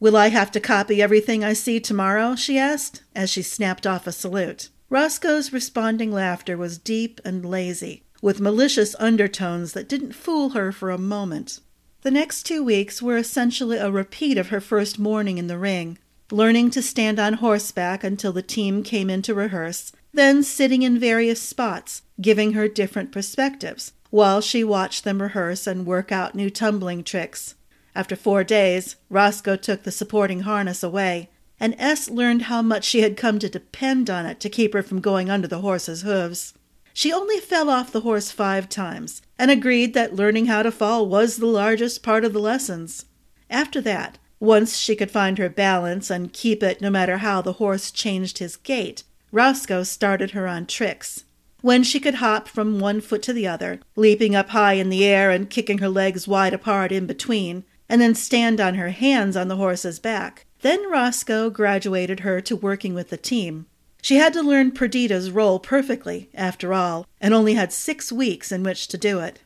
Will 0.00 0.16
I 0.16 0.28
have 0.28 0.50
to 0.52 0.60
copy 0.60 1.00
everything 1.00 1.42
I 1.42 1.54
see 1.54 1.80
tomorrow? 1.80 2.34
she 2.34 2.58
asked, 2.58 3.02
as 3.14 3.30
she 3.30 3.42
snapped 3.42 3.86
off 3.86 4.06
a 4.06 4.12
salute. 4.12 4.68
Roscoe's 4.90 5.52
responding 5.52 6.12
laughter 6.12 6.56
was 6.56 6.78
deep 6.78 7.20
and 7.24 7.44
lazy, 7.44 8.04
with 8.20 8.40
malicious 8.40 8.94
undertones 8.98 9.72
that 9.72 9.88
didn't 9.88 10.12
fool 10.12 10.50
her 10.50 10.70
for 10.72 10.90
a 10.90 10.98
moment. 10.98 11.60
The 12.04 12.10
next 12.10 12.42
two 12.42 12.62
weeks 12.62 13.00
were 13.00 13.16
essentially 13.16 13.78
a 13.78 13.90
repeat 13.90 14.36
of 14.36 14.48
her 14.48 14.60
first 14.60 14.98
morning 14.98 15.38
in 15.38 15.46
the 15.46 15.56
ring, 15.56 15.96
learning 16.30 16.68
to 16.72 16.82
stand 16.82 17.18
on 17.18 17.32
horseback 17.32 18.04
until 18.04 18.30
the 18.30 18.42
team 18.42 18.82
came 18.82 19.08
in 19.08 19.22
to 19.22 19.32
rehearse, 19.32 19.90
then 20.12 20.42
sitting 20.42 20.82
in 20.82 20.98
various 20.98 21.40
spots, 21.40 22.02
giving 22.20 22.52
her 22.52 22.68
different 22.68 23.10
perspectives, 23.10 23.94
while 24.10 24.42
she 24.42 24.62
watched 24.62 25.04
them 25.04 25.22
rehearse 25.22 25.66
and 25.66 25.86
work 25.86 26.12
out 26.12 26.34
new 26.34 26.50
tumbling 26.50 27.04
tricks. 27.04 27.54
After 27.94 28.16
four 28.16 28.44
days, 28.44 28.96
Roscoe 29.08 29.56
took 29.56 29.84
the 29.84 29.90
supporting 29.90 30.40
harness 30.40 30.82
away, 30.82 31.30
and 31.58 31.74
Ess 31.78 32.10
learned 32.10 32.42
how 32.42 32.60
much 32.60 32.84
she 32.84 33.00
had 33.00 33.16
come 33.16 33.38
to 33.38 33.48
depend 33.48 34.10
on 34.10 34.26
it 34.26 34.40
to 34.40 34.50
keep 34.50 34.74
her 34.74 34.82
from 34.82 35.00
going 35.00 35.30
under 35.30 35.48
the 35.48 35.62
horse's 35.62 36.02
hooves. 36.02 36.52
She 36.92 37.14
only 37.14 37.40
fell 37.40 37.70
off 37.70 37.92
the 37.92 38.02
horse 38.02 38.30
five 38.30 38.68
times, 38.68 39.22
and 39.38 39.50
agreed 39.50 39.94
that 39.94 40.14
learning 40.14 40.46
how 40.46 40.62
to 40.62 40.70
fall 40.70 41.06
was 41.06 41.36
the 41.36 41.46
largest 41.46 42.02
part 42.02 42.24
of 42.24 42.32
the 42.32 42.38
lessons. 42.38 43.06
After 43.50 43.80
that, 43.82 44.18
once 44.40 44.76
she 44.76 44.94
could 44.96 45.10
find 45.10 45.38
her 45.38 45.48
balance 45.48 46.10
and 46.10 46.32
keep 46.32 46.62
it 46.62 46.80
no 46.80 46.90
matter 46.90 47.18
how 47.18 47.40
the 47.40 47.54
horse 47.54 47.90
changed 47.90 48.38
his 48.38 48.56
gait, 48.56 49.04
Roscoe 49.32 49.82
started 49.82 50.32
her 50.32 50.46
on 50.46 50.66
tricks. 50.66 51.24
When 51.60 51.82
she 51.82 51.98
could 51.98 52.16
hop 52.16 52.46
from 52.46 52.78
one 52.78 53.00
foot 53.00 53.22
to 53.22 53.32
the 53.32 53.46
other, 53.46 53.80
leaping 53.96 54.36
up 54.36 54.50
high 54.50 54.74
in 54.74 54.90
the 54.90 55.04
air 55.04 55.30
and 55.30 55.48
kicking 55.48 55.78
her 55.78 55.88
legs 55.88 56.28
wide 56.28 56.52
apart 56.52 56.92
in 56.92 57.06
between, 57.06 57.64
and 57.88 58.00
then 58.00 58.14
stand 58.14 58.60
on 58.60 58.74
her 58.74 58.90
hands 58.90 59.36
on 59.36 59.48
the 59.48 59.56
horse's 59.56 59.98
back, 59.98 60.46
then 60.60 60.90
Roscoe 60.90 61.50
graduated 61.50 62.20
her 62.20 62.40
to 62.42 62.54
working 62.54 62.94
with 62.94 63.08
the 63.08 63.16
team. 63.16 63.66
She 64.04 64.16
had 64.16 64.34
to 64.34 64.42
learn 64.42 64.72
Perdita's 64.72 65.30
role 65.30 65.58
perfectly, 65.58 66.28
after 66.34 66.74
all, 66.74 67.06
and 67.22 67.32
only 67.32 67.54
had 67.54 67.72
six 67.72 68.12
weeks 68.12 68.52
in 68.52 68.62
which 68.62 68.86
to 68.88 68.98
do 68.98 69.20
it. 69.20 69.40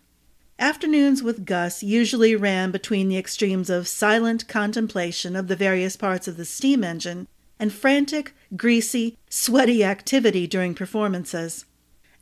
Afternoons 0.58 1.22
with 1.22 1.46
Gus 1.46 1.84
usually 1.84 2.34
ran 2.34 2.72
between 2.72 3.08
the 3.08 3.16
extremes 3.16 3.70
of 3.70 3.86
silent 3.86 4.48
contemplation 4.48 5.36
of 5.36 5.46
the 5.46 5.54
various 5.54 5.96
parts 5.96 6.26
of 6.26 6.36
the 6.36 6.44
steam 6.44 6.82
engine 6.82 7.28
and 7.60 7.72
frantic, 7.72 8.34
greasy, 8.56 9.16
sweaty 9.30 9.84
activity 9.84 10.48
during 10.48 10.74
performances. 10.74 11.64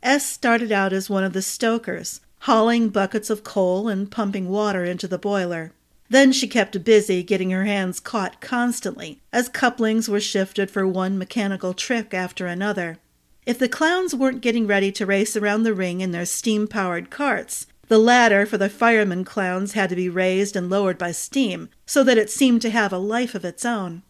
Ess 0.03 0.23
started 0.23 0.71
out 0.71 0.93
as 0.93 1.09
one 1.09 1.23
of 1.23 1.33
the 1.33 1.41
stokers, 1.41 2.21
hauling 2.41 2.89
buckets 2.89 3.31
of 3.31 3.43
coal 3.43 3.87
and 3.87 4.11
pumping 4.11 4.47
water 4.47 4.85
into 4.85 5.07
the 5.07 5.17
boiler. 5.17 5.71
Then 6.09 6.31
she 6.31 6.47
kept 6.47 6.83
busy 6.83 7.21
getting 7.23 7.51
her 7.51 7.65
hands 7.65 7.99
caught 7.99 8.39
constantly 8.39 9.19
as 9.33 9.49
couplings 9.49 10.07
were 10.07 10.21
shifted 10.21 10.71
for 10.71 10.87
one 10.87 11.17
mechanical 11.17 11.73
trick 11.73 12.13
after 12.13 12.47
another. 12.47 12.97
If 13.45 13.59
the 13.59 13.69
clowns 13.69 14.15
weren't 14.15 14.41
getting 14.41 14.67
ready 14.67 14.91
to 14.93 15.05
race 15.05 15.35
around 15.35 15.63
the 15.63 15.73
ring 15.73 16.01
in 16.01 16.11
their 16.11 16.25
steam 16.25 16.67
powered 16.67 17.09
carts, 17.09 17.65
the 17.87 17.97
ladder 17.97 18.45
for 18.45 18.57
the 18.57 18.69
firemen 18.69 19.23
clowns 19.23 19.73
had 19.73 19.89
to 19.89 19.95
be 19.95 20.09
raised 20.09 20.55
and 20.55 20.69
lowered 20.69 20.97
by 20.97 21.11
steam 21.11 21.69
so 21.85 22.03
that 22.03 22.17
it 22.17 22.29
seemed 22.29 22.61
to 22.61 22.69
have 22.69 22.91
a 22.91 22.97
life 22.97 23.35
of 23.35 23.45
its 23.45 23.65
own. 23.65 24.03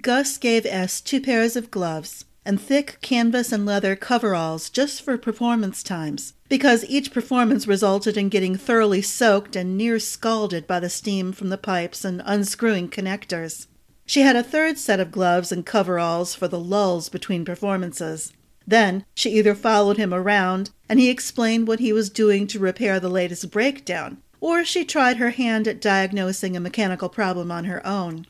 Gus 0.00 0.38
gave 0.38 0.66
Ess 0.66 1.00
two 1.00 1.20
pairs 1.20 1.56
of 1.56 1.70
gloves 1.70 2.24
and 2.50 2.60
thick 2.60 2.98
canvas 3.00 3.52
and 3.52 3.64
leather 3.64 3.94
coveralls 3.94 4.70
just 4.70 5.02
for 5.02 5.16
performance 5.16 5.84
times, 5.84 6.34
because 6.48 6.84
each 6.86 7.12
performance 7.12 7.68
resulted 7.68 8.16
in 8.16 8.28
getting 8.28 8.56
thoroughly 8.56 9.00
soaked 9.00 9.54
and 9.54 9.78
near 9.78 10.00
scalded 10.00 10.66
by 10.66 10.80
the 10.80 10.90
steam 10.90 11.30
from 11.30 11.48
the 11.48 11.56
pipes 11.56 12.04
and 12.04 12.20
unscrewing 12.24 12.88
connectors. 12.88 13.68
She 14.04 14.22
had 14.22 14.34
a 14.34 14.42
third 14.42 14.78
set 14.78 14.98
of 14.98 15.12
gloves 15.12 15.52
and 15.52 15.64
coveralls 15.64 16.34
for 16.34 16.48
the 16.48 16.58
lulls 16.58 17.08
between 17.08 17.44
performances. 17.44 18.32
Then 18.66 19.04
she 19.14 19.30
either 19.30 19.54
followed 19.54 19.96
him 19.96 20.12
around 20.12 20.70
and 20.88 20.98
he 20.98 21.08
explained 21.08 21.68
what 21.68 21.78
he 21.78 21.92
was 21.92 22.10
doing 22.10 22.48
to 22.48 22.58
repair 22.58 22.98
the 22.98 23.08
latest 23.08 23.48
breakdown, 23.52 24.18
or 24.40 24.64
she 24.64 24.84
tried 24.84 25.18
her 25.18 25.30
hand 25.30 25.68
at 25.68 25.80
diagnosing 25.80 26.56
a 26.56 26.60
mechanical 26.60 27.08
problem 27.08 27.52
on 27.52 27.66
her 27.66 27.86
own. 27.86 28.26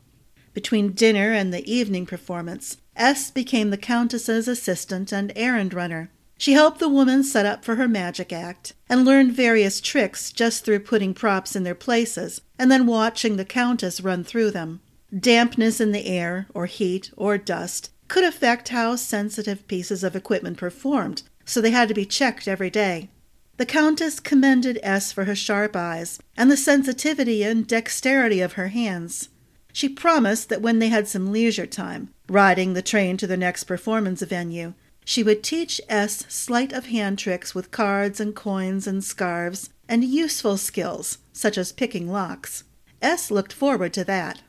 Between 0.53 0.93
dinner 0.93 1.33
and 1.33 1.55
the 1.55 1.67
evening 1.73 2.05
performance, 2.05 2.77
Ess 3.01 3.31
became 3.31 3.71
the 3.71 3.79
Countess's 3.79 4.47
assistant 4.47 5.11
and 5.11 5.33
errand 5.35 5.73
runner. 5.73 6.11
She 6.37 6.53
helped 6.53 6.81
the 6.81 6.89
woman 6.89 7.25
set 7.25 7.47
up 7.47 7.65
for 7.65 7.77
her 7.77 7.89
magic 7.89 8.31
act 8.31 8.75
and 8.91 9.07
learned 9.07 9.33
various 9.33 9.81
tricks 9.81 10.31
just 10.31 10.65
through 10.65 10.81
putting 10.81 11.15
props 11.15 11.57
in 11.57 11.65
their 11.65 11.75
places 11.75 12.43
and 12.59 12.71
then 12.71 12.87
watching 12.87 13.37
the 13.37 13.45
Countess 13.47 14.03
run 14.03 14.23
through 14.23 14.51
them. 14.51 14.81
Dampness 15.19 15.81
in 15.81 15.93
the 15.93 16.07
air, 16.07 16.47
or 16.53 16.67
heat, 16.67 17.11
or 17.17 17.39
dust 17.39 17.91
could 18.09 18.23
affect 18.23 18.69
how 18.69 18.97
sensitive 18.97 19.67
pieces 19.67 20.05
of 20.05 20.15
equipment 20.15 20.59
performed, 20.59 21.23
so 21.47 21.61
they 21.61 21.71
had 21.71 21.89
to 21.89 21.95
be 21.95 22.05
checked 22.05 22.47
every 22.47 22.69
day. 22.71 23.09
The 23.57 23.67
Countess 23.67 24.21
commended 24.21 24.79
Ess 24.83 25.11
for 25.11 25.25
her 25.25 25.35
sharp 25.35 25.75
eyes 25.75 26.19
and 26.37 26.51
the 26.51 26.57
sensitivity 26.57 27.43
and 27.45 27.67
dexterity 27.67 28.41
of 28.41 28.55
her 28.55 28.69
hands. 28.69 29.31
She 29.73 29.89
promised 29.89 30.49
that 30.49 30.63
when 30.63 30.79
they 30.79 30.89
had 30.89 31.09
some 31.09 31.33
leisure 31.33 31.67
time, 31.67 32.13
riding 32.29 32.73
the 32.73 32.83
train 32.83 33.17
to 33.19 33.27
their 33.27 33.37
next 33.37 33.65
performance 33.65 34.23
venue, 34.23 34.75
she 35.05 35.23
would 35.23 35.43
teach 35.43 35.81
Ess 35.89 36.25
sleight 36.29 36.73
of 36.73 36.87
hand 36.87 37.19
tricks 37.19 37.55
with 37.55 37.71
cards 37.71 38.21
and 38.21 38.35
coins 38.35 38.87
and 38.87 39.03
scarves, 39.03 39.71
and 39.89 40.05
useful 40.05 40.57
skills, 40.57 41.19
such 41.33 41.59
as 41.59 41.73
picking 41.73 42.11
locks. 42.11 42.65
Ess 43.03 43.31
looked 43.31 43.53
forward 43.53 43.93
to 43.95 44.05
that. 44.05 44.43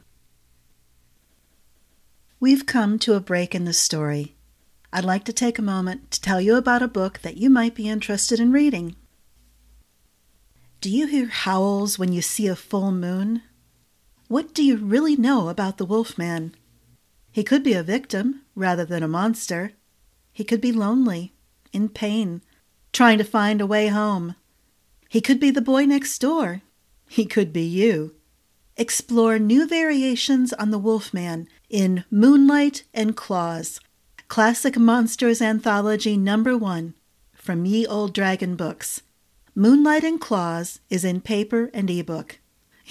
We've 2.39 2.65
come 2.65 2.99
to 2.99 3.13
a 3.13 3.19
break 3.19 3.55
in 3.55 3.65
the 3.65 3.73
story. 3.73 4.35
I'd 4.93 5.05
like 5.05 5.23
to 5.25 5.33
take 5.33 5.57
a 5.57 5.63
moment 5.63 6.11
to 6.11 6.21
tell 6.21 6.41
you 6.41 6.55
about 6.55 6.81
a 6.81 6.87
book 6.87 7.19
that 7.19 7.37
you 7.37 7.49
might 7.49 7.75
be 7.75 7.87
interested 7.87 8.39
in 8.39 8.51
reading. 8.51 8.95
Do 10.81 10.89
you 10.89 11.07
hear 11.07 11.27
howls 11.27 11.97
when 11.97 12.11
you 12.11 12.21
see 12.21 12.47
a 12.47 12.55
full 12.55 12.91
moon? 12.91 13.43
What 14.31 14.53
do 14.53 14.63
you 14.63 14.77
really 14.77 15.17
know 15.17 15.49
about 15.49 15.77
the 15.77 15.83
Wolfman? 15.83 16.55
He 17.33 17.43
could 17.43 17.63
be 17.63 17.73
a 17.73 17.83
victim 17.83 18.43
rather 18.55 18.85
than 18.85 19.03
a 19.03 19.07
monster. 19.09 19.73
He 20.31 20.45
could 20.45 20.61
be 20.61 20.71
lonely, 20.71 21.33
in 21.73 21.89
pain, 21.89 22.41
trying 22.93 23.17
to 23.17 23.25
find 23.25 23.59
a 23.59 23.65
way 23.65 23.89
home. 23.89 24.35
He 25.09 25.19
could 25.19 25.37
be 25.37 25.51
the 25.51 25.59
boy 25.59 25.83
next 25.83 26.17
door. 26.19 26.61
He 27.09 27.25
could 27.25 27.51
be 27.51 27.63
you. 27.63 28.15
Explore 28.77 29.37
new 29.37 29.67
variations 29.67 30.53
on 30.53 30.71
the 30.71 30.79
Wolfman 30.79 31.49
in 31.69 32.05
Moonlight 32.09 32.85
and 32.93 33.17
Claws, 33.17 33.81
Classic 34.29 34.77
Monsters 34.77 35.41
Anthology 35.41 36.15
Number 36.15 36.55
One 36.55 36.93
from 37.33 37.65
Ye 37.65 37.85
Olde 37.85 38.13
Dragon 38.13 38.55
Books. 38.55 39.01
Moonlight 39.55 40.05
and 40.05 40.21
Claws 40.21 40.79
is 40.89 41.03
in 41.03 41.19
paper 41.19 41.69
and 41.73 41.89
ebook. 41.89 42.39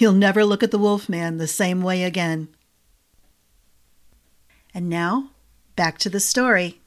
You'll 0.01 0.13
never 0.13 0.43
look 0.43 0.63
at 0.63 0.71
the 0.71 0.79
Wolfman 0.79 1.37
the 1.37 1.45
same 1.45 1.83
way 1.83 2.01
again. 2.01 2.47
And 4.73 4.89
now, 4.89 5.29
back 5.75 5.99
to 5.99 6.09
the 6.09 6.19
story. 6.19 6.81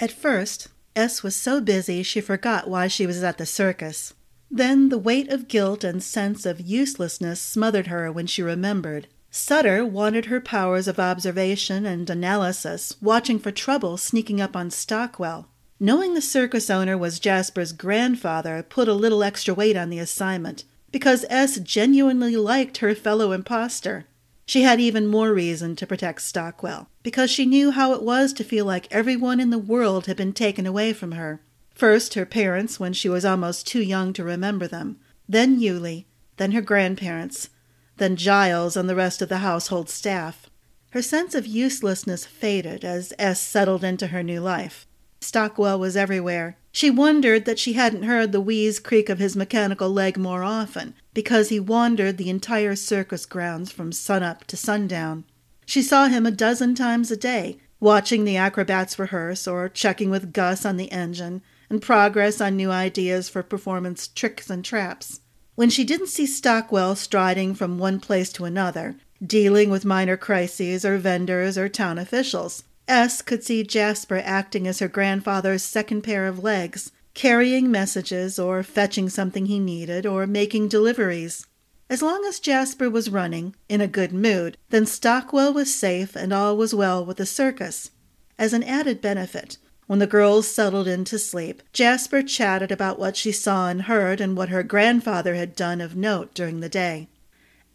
At 0.00 0.10
first, 0.10 0.66
Ess 0.96 1.22
was 1.22 1.36
so 1.36 1.60
busy 1.60 2.02
she 2.02 2.20
forgot 2.20 2.68
why 2.68 2.88
she 2.88 3.06
was 3.06 3.22
at 3.22 3.38
the 3.38 3.46
circus. 3.46 4.14
Then 4.50 4.88
the 4.88 4.98
weight 4.98 5.28
of 5.28 5.46
guilt 5.46 5.84
and 5.84 6.02
sense 6.02 6.44
of 6.44 6.60
uselessness 6.60 7.40
smothered 7.40 7.86
her 7.86 8.10
when 8.10 8.26
she 8.26 8.42
remembered. 8.42 9.06
Sutter 9.30 9.86
wanted 9.86 10.24
her 10.24 10.40
powers 10.40 10.88
of 10.88 10.98
observation 10.98 11.86
and 11.86 12.10
analysis, 12.10 12.96
watching 13.00 13.38
for 13.38 13.52
trouble 13.52 13.96
sneaking 13.96 14.40
up 14.40 14.56
on 14.56 14.72
Stockwell. 14.72 15.46
Knowing 15.84 16.14
the 16.14 16.22
circus 16.22 16.70
owner 16.70 16.96
was 16.96 17.18
Jasper's 17.18 17.72
grandfather 17.72 18.62
put 18.62 18.86
a 18.86 18.94
little 18.94 19.24
extra 19.24 19.52
weight 19.52 19.76
on 19.76 19.90
the 19.90 19.98
assignment, 19.98 20.62
because 20.92 21.24
Ess 21.28 21.58
genuinely 21.58 22.36
liked 22.36 22.76
her 22.76 22.94
fellow 22.94 23.32
impostor. 23.32 24.04
She 24.46 24.62
had 24.62 24.78
even 24.78 25.08
more 25.08 25.32
reason 25.32 25.74
to 25.74 25.84
protect 25.84 26.22
Stockwell, 26.22 26.88
because 27.02 27.32
she 27.32 27.46
knew 27.46 27.72
how 27.72 27.94
it 27.94 28.02
was 28.04 28.32
to 28.34 28.44
feel 28.44 28.64
like 28.64 28.86
everyone 28.92 29.40
in 29.40 29.50
the 29.50 29.58
world 29.58 30.06
had 30.06 30.16
been 30.16 30.32
taken 30.32 30.68
away 30.68 30.92
from 30.92 31.12
her. 31.12 31.40
First 31.74 32.14
her 32.14 32.26
parents 32.26 32.78
when 32.78 32.92
she 32.92 33.08
was 33.08 33.24
almost 33.24 33.66
too 33.66 33.82
young 33.82 34.12
to 34.12 34.22
remember 34.22 34.68
them, 34.68 35.00
then 35.28 35.58
Yulie, 35.58 36.04
then 36.36 36.52
her 36.52 36.62
grandparents, 36.62 37.50
then 37.96 38.14
Giles 38.14 38.76
and 38.76 38.88
the 38.88 38.94
rest 38.94 39.20
of 39.20 39.28
the 39.28 39.38
household 39.38 39.90
staff. 39.90 40.48
Her 40.90 41.02
sense 41.02 41.34
of 41.34 41.44
uselessness 41.44 42.24
faded 42.24 42.84
as 42.84 43.12
Ess 43.18 43.40
settled 43.40 43.82
into 43.82 44.06
her 44.06 44.22
new 44.22 44.40
life. 44.40 44.86
Stockwell 45.22 45.78
was 45.78 45.96
everywhere. 45.96 46.56
She 46.72 46.90
wondered 46.90 47.44
that 47.44 47.58
she 47.58 47.74
hadn't 47.74 48.04
heard 48.04 48.32
the 48.32 48.40
wheeze 48.40 48.78
creak 48.78 49.08
of 49.08 49.18
his 49.18 49.36
mechanical 49.36 49.90
leg 49.90 50.16
more 50.16 50.42
often, 50.42 50.94
because 51.14 51.48
he 51.48 51.60
wandered 51.60 52.16
the 52.16 52.30
entire 52.30 52.74
circus 52.74 53.26
grounds 53.26 53.70
from 53.70 53.92
sunup 53.92 54.44
to 54.44 54.56
sundown. 54.56 55.24
She 55.66 55.82
saw 55.82 56.08
him 56.08 56.26
a 56.26 56.30
dozen 56.30 56.74
times 56.74 57.10
a 57.10 57.16
day, 57.16 57.58
watching 57.78 58.24
the 58.24 58.36
acrobats 58.36 58.98
rehearse 58.98 59.46
or 59.46 59.68
checking 59.68 60.10
with 60.10 60.32
Gus 60.32 60.64
on 60.64 60.76
the 60.76 60.90
engine 60.90 61.42
and 61.68 61.82
progress 61.82 62.40
on 62.40 62.56
new 62.56 62.70
ideas 62.70 63.28
for 63.28 63.42
performance 63.42 64.08
tricks 64.08 64.50
and 64.50 64.64
traps. 64.64 65.20
When 65.54 65.68
she 65.68 65.84
didn't 65.84 66.08
see 66.08 66.26
Stockwell 66.26 66.96
striding 66.96 67.54
from 67.54 67.78
one 67.78 68.00
place 68.00 68.32
to 68.32 68.44
another, 68.44 68.96
dealing 69.24 69.70
with 69.70 69.84
minor 69.84 70.16
crises 70.16 70.84
or 70.84 70.96
vendors 70.96 71.58
or 71.58 71.68
town 71.68 71.98
officials, 71.98 72.64
Ess 72.88 73.22
could 73.22 73.44
see 73.44 73.62
Jasper 73.62 74.20
acting 74.24 74.66
as 74.66 74.80
her 74.80 74.88
grandfather's 74.88 75.62
second 75.62 76.02
pair 76.02 76.26
of 76.26 76.42
legs, 76.42 76.92
carrying 77.14 77.70
messages 77.70 78.38
or 78.38 78.62
fetching 78.62 79.08
something 79.08 79.46
he 79.46 79.58
needed 79.58 80.06
or 80.06 80.26
making 80.26 80.68
deliveries. 80.68 81.46
As 81.88 82.02
long 82.02 82.24
as 82.24 82.40
Jasper 82.40 82.88
was 82.88 83.10
running, 83.10 83.54
in 83.68 83.80
a 83.80 83.86
good 83.86 84.12
mood, 84.12 84.56
then 84.70 84.86
Stockwell 84.86 85.52
was 85.52 85.74
safe 85.74 86.16
and 86.16 86.32
all 86.32 86.56
was 86.56 86.74
well 86.74 87.04
with 87.04 87.18
the 87.18 87.26
circus. 87.26 87.90
As 88.38 88.52
an 88.52 88.62
added 88.62 89.00
benefit, 89.00 89.58
when 89.86 89.98
the 89.98 90.06
girls 90.06 90.48
settled 90.48 90.88
in 90.88 91.04
to 91.04 91.18
sleep, 91.18 91.62
Jasper 91.72 92.22
chatted 92.22 92.72
about 92.72 92.98
what 92.98 93.16
she 93.16 93.30
saw 93.30 93.68
and 93.68 93.82
heard 93.82 94.20
and 94.20 94.36
what 94.36 94.48
her 94.48 94.62
grandfather 94.62 95.34
had 95.34 95.54
done 95.54 95.80
of 95.82 95.94
note 95.94 96.32
during 96.34 96.60
the 96.60 96.68
day. 96.68 97.08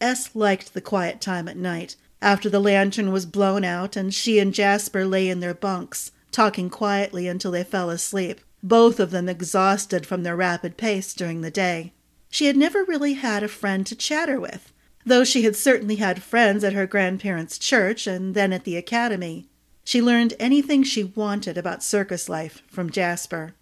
Ess 0.01 0.31
liked 0.33 0.73
the 0.73 0.81
quiet 0.81 1.21
time 1.21 1.47
at 1.47 1.57
night, 1.57 1.95
after 2.21 2.49
the 2.49 2.59
lantern 2.59 3.11
was 3.11 3.25
blown 3.25 3.63
out 3.63 3.95
and 3.95 4.13
she 4.13 4.39
and 4.39 4.53
Jasper 4.53 5.05
lay 5.05 5.29
in 5.29 5.39
their 5.39 5.53
bunks, 5.53 6.11
talking 6.31 6.69
quietly 6.69 7.27
until 7.27 7.51
they 7.51 7.63
fell 7.63 7.89
asleep, 7.89 8.41
both 8.63 8.99
of 8.99 9.11
them 9.11 9.29
exhausted 9.29 10.05
from 10.05 10.23
their 10.23 10.35
rapid 10.35 10.77
pace 10.77 11.13
during 11.13 11.41
the 11.41 11.51
day. 11.51 11.93
She 12.29 12.47
had 12.47 12.57
never 12.57 12.83
really 12.83 13.13
had 13.13 13.43
a 13.43 13.47
friend 13.47 13.85
to 13.87 13.95
chatter 13.95 14.39
with, 14.39 14.73
though 15.05 15.23
she 15.23 15.43
had 15.43 15.55
certainly 15.55 15.95
had 15.95 16.21
friends 16.21 16.63
at 16.63 16.73
her 16.73 16.85
grandparents' 16.85 17.57
church 17.57 18.07
and 18.07 18.35
then 18.35 18.51
at 18.51 18.63
the 18.63 18.75
academy. 18.75 19.47
She 19.83 20.01
learned 20.01 20.33
anything 20.37 20.83
she 20.83 21.05
wanted 21.05 21.57
about 21.57 21.83
circus 21.83 22.27
life 22.27 22.61
from 22.67 22.89
Jasper. 22.89 23.53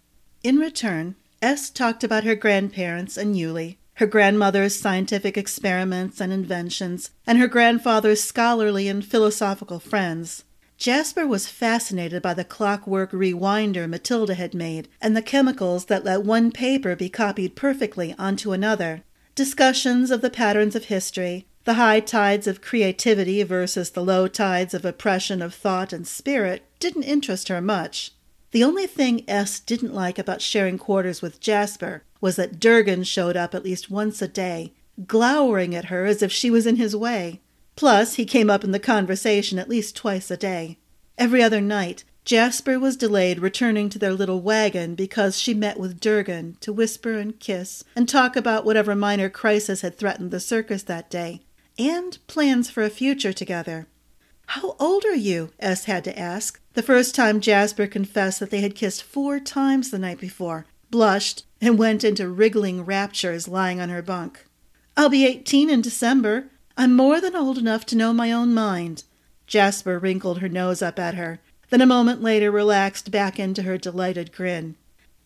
In 0.42 0.56
return, 0.56 1.14
Ess 1.40 1.70
talked 1.70 2.02
about 2.02 2.24
her 2.24 2.34
grandparents 2.34 3.16
and 3.16 3.36
Yulie, 3.36 3.76
her 3.96 4.06
grandmother's 4.06 4.74
scientific 4.74 5.38
experiments 5.38 6.20
and 6.20 6.30
inventions, 6.30 7.10
and 7.26 7.38
her 7.38 7.48
grandfather's 7.48 8.22
scholarly 8.22 8.88
and 8.88 9.04
philosophical 9.04 9.80
friends. 9.80 10.44
Jasper 10.76 11.26
was 11.26 11.48
fascinated 11.48 12.20
by 12.20 12.34
the 12.34 12.44
clockwork 12.44 13.10
rewinder 13.12 13.88
Matilda 13.88 14.34
had 14.34 14.52
made 14.52 14.88
and 15.00 15.16
the 15.16 15.22
chemicals 15.22 15.86
that 15.86 16.04
let 16.04 16.22
one 16.22 16.52
paper 16.52 16.94
be 16.94 17.08
copied 17.08 17.56
perfectly 17.56 18.14
onto 18.18 18.52
another. 18.52 19.02
Discussions 19.34 20.10
of 20.10 20.20
the 20.20 20.28
patterns 20.28 20.76
of 20.76 20.84
history, 20.84 21.46
the 21.64 21.74
high 21.74 22.00
tides 22.00 22.46
of 22.46 22.60
creativity 22.60 23.42
versus 23.42 23.90
the 23.90 24.04
low 24.04 24.28
tides 24.28 24.74
of 24.74 24.84
oppression 24.84 25.40
of 25.40 25.54
thought 25.54 25.94
and 25.94 26.06
spirit, 26.06 26.62
didn't 26.78 27.04
interest 27.04 27.48
her 27.48 27.62
much. 27.62 28.12
The 28.50 28.62
only 28.62 28.86
thing 28.86 29.24
Ess 29.26 29.58
didn't 29.58 29.94
like 29.94 30.18
about 30.18 30.42
sharing 30.42 30.76
quarters 30.76 31.22
with 31.22 31.40
Jasper 31.40 32.02
was 32.20 32.36
that 32.36 32.58
Durgan 32.60 33.04
showed 33.04 33.36
up 33.36 33.54
at 33.54 33.64
least 33.64 33.90
once 33.90 34.22
a 34.22 34.28
day, 34.28 34.72
glowering 35.06 35.74
at 35.74 35.86
her 35.86 36.06
as 36.06 36.22
if 36.22 36.32
she 36.32 36.50
was 36.50 36.66
in 36.66 36.76
his 36.76 36.96
way. 36.96 37.40
Plus, 37.76 38.14
he 38.14 38.24
came 38.24 38.48
up 38.48 38.64
in 38.64 38.72
the 38.72 38.78
conversation 38.78 39.58
at 39.58 39.68
least 39.68 39.94
twice 39.94 40.30
a 40.30 40.36
day. 40.36 40.78
Every 41.18 41.42
other 41.42 41.60
night, 41.60 42.04
Jasper 42.24 42.78
was 42.80 42.96
delayed 42.96 43.38
returning 43.38 43.88
to 43.90 44.00
their 44.00 44.12
little 44.12 44.40
wagon 44.40 44.96
because 44.96 45.38
she 45.38 45.54
met 45.54 45.78
with 45.78 46.00
Durgan 46.00 46.56
to 46.60 46.72
whisper 46.72 47.12
and 47.12 47.38
kiss 47.38 47.84
and 47.94 48.08
talk 48.08 48.34
about 48.34 48.64
whatever 48.64 48.96
minor 48.96 49.30
crisis 49.30 49.82
had 49.82 49.96
threatened 49.96 50.32
the 50.32 50.40
circus 50.40 50.82
that 50.82 51.08
day, 51.08 51.42
and 51.78 52.18
plans 52.26 52.68
for 52.68 52.82
a 52.82 52.90
future 52.90 53.32
together. 53.32 53.86
How 54.46 54.74
old 54.80 55.04
are 55.04 55.14
you? 55.14 55.50
Ess 55.60 55.84
had 55.84 56.02
to 56.04 56.18
ask, 56.18 56.60
the 56.74 56.82
first 56.82 57.14
time 57.14 57.40
Jasper 57.40 57.86
confessed 57.86 58.40
that 58.40 58.50
they 58.50 58.60
had 58.60 58.74
kissed 58.74 59.04
four 59.04 59.38
times 59.38 59.90
the 59.90 59.98
night 59.98 60.18
before, 60.18 60.66
blushed, 60.90 61.44
and 61.60 61.78
went 61.78 62.04
into 62.04 62.28
wriggling 62.28 62.84
raptures 62.84 63.48
lying 63.48 63.80
on 63.80 63.88
her 63.88 64.02
bunk. 64.02 64.44
I'll 64.96 65.08
be 65.08 65.26
eighteen 65.26 65.70
in 65.70 65.80
December. 65.80 66.46
I'm 66.76 66.94
more 66.94 67.20
than 67.20 67.34
old 67.34 67.58
enough 67.58 67.86
to 67.86 67.96
know 67.96 68.12
my 68.12 68.30
own 68.30 68.52
mind. 68.52 69.04
Jasper 69.46 69.98
wrinkled 69.98 70.40
her 70.40 70.48
nose 70.48 70.82
up 70.82 70.98
at 70.98 71.14
her, 71.14 71.40
then 71.70 71.80
a 71.80 71.86
moment 71.86 72.22
later 72.22 72.50
relaxed 72.50 73.10
back 73.10 73.38
into 73.38 73.62
her 73.62 73.78
delighted 73.78 74.32
grin. 74.32 74.76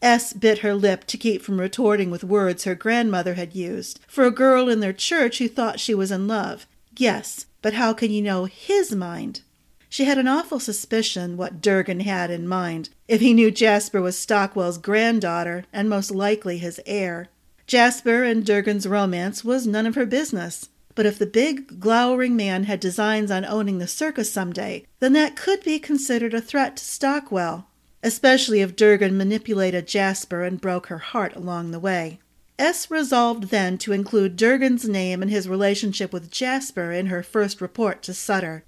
Ess 0.03 0.33
bit 0.33 0.61
her 0.61 0.75
lip 0.75 1.05
to 1.07 1.19
keep 1.19 1.43
from 1.43 1.61
retorting 1.61 2.11
with 2.11 2.25
words 2.25 2.65
her 2.65 2.75
grandmother 2.75 3.35
had 3.35 3.55
used 3.55 4.01
for 4.07 4.25
a 4.25 4.31
girl 4.31 4.69
in 4.69 4.81
their 4.81 4.93
church 4.93 5.39
who 5.39 5.49
thought 5.49 5.81
she 5.81 5.95
was 5.95 6.11
in 6.11 6.27
love. 6.27 6.67
Yes, 6.97 7.47
but 7.61 7.75
how 7.75 7.93
can 7.93 8.11
you 8.11 8.23
know 8.23 8.47
his 8.47 8.95
mind? 8.95 9.43
She 9.91 10.05
had 10.05 10.19
an 10.19 10.29
awful 10.29 10.61
suspicion 10.61 11.37
what 11.37 11.61
Durgan 11.61 12.01
had 12.01 12.31
in 12.31 12.47
mind, 12.47 12.91
if 13.09 13.21
he 13.21 13.35
knew 13.35 13.51
Jasper 13.51 14.01
was 14.01 14.17
Stockwell's 14.17 14.79
granddaughter 14.79 15.65
and 15.73 15.91
most 15.91 16.13
likely 16.13 16.59
his 16.59 16.81
heir. 16.87 17.29
Jasper 17.67 18.23
and 18.23 18.47
Durgan's 18.47 18.87
romance 18.87 19.45
was 19.45 19.67
none 19.67 19.87
of 19.87 19.97
her 19.97 20.07
business. 20.07 20.69
But 20.95 21.07
if 21.07 21.19
the 21.19 21.27
big, 21.27 21.81
glowering 21.81 22.37
man 22.37 22.65
had 22.65 22.79
designs 22.79 23.31
on 23.31 23.45
owning 23.45 23.79
the 23.79 23.89
circus 23.89 24.31
some 24.31 24.53
day, 24.53 24.87
then 25.01 25.13
that 25.15 25.35
could 25.37 25.63
be 25.65 25.79
considered 25.79 26.35
a 26.35 26.41
threat 26.41 26.77
to 26.77 26.85
Stockwell, 26.85 27.67
especially 28.03 28.61
if 28.61 28.77
Durgan 28.77 29.17
manipulated 29.17 29.89
Jasper 29.89 30.43
and 30.43 30.61
broke 30.61 30.87
her 30.87 30.99
heart 30.99 31.35
along 31.35 31.71
the 31.71 31.81
way. 31.81 32.21
Ess 32.59 32.91
resolved 32.91 33.45
then 33.45 33.79
to 33.79 33.93
include 33.93 34.37
Durgan's 34.37 34.89
name 34.89 35.23
and 35.23 35.31
his 35.31 35.49
relationship 35.49 36.13
with 36.13 36.31
Jasper 36.31 36.93
in 36.93 37.07
her 37.07 37.23
first 37.23 37.61
report 37.61 38.03
to 38.03 38.15
Sutter. 38.15 38.65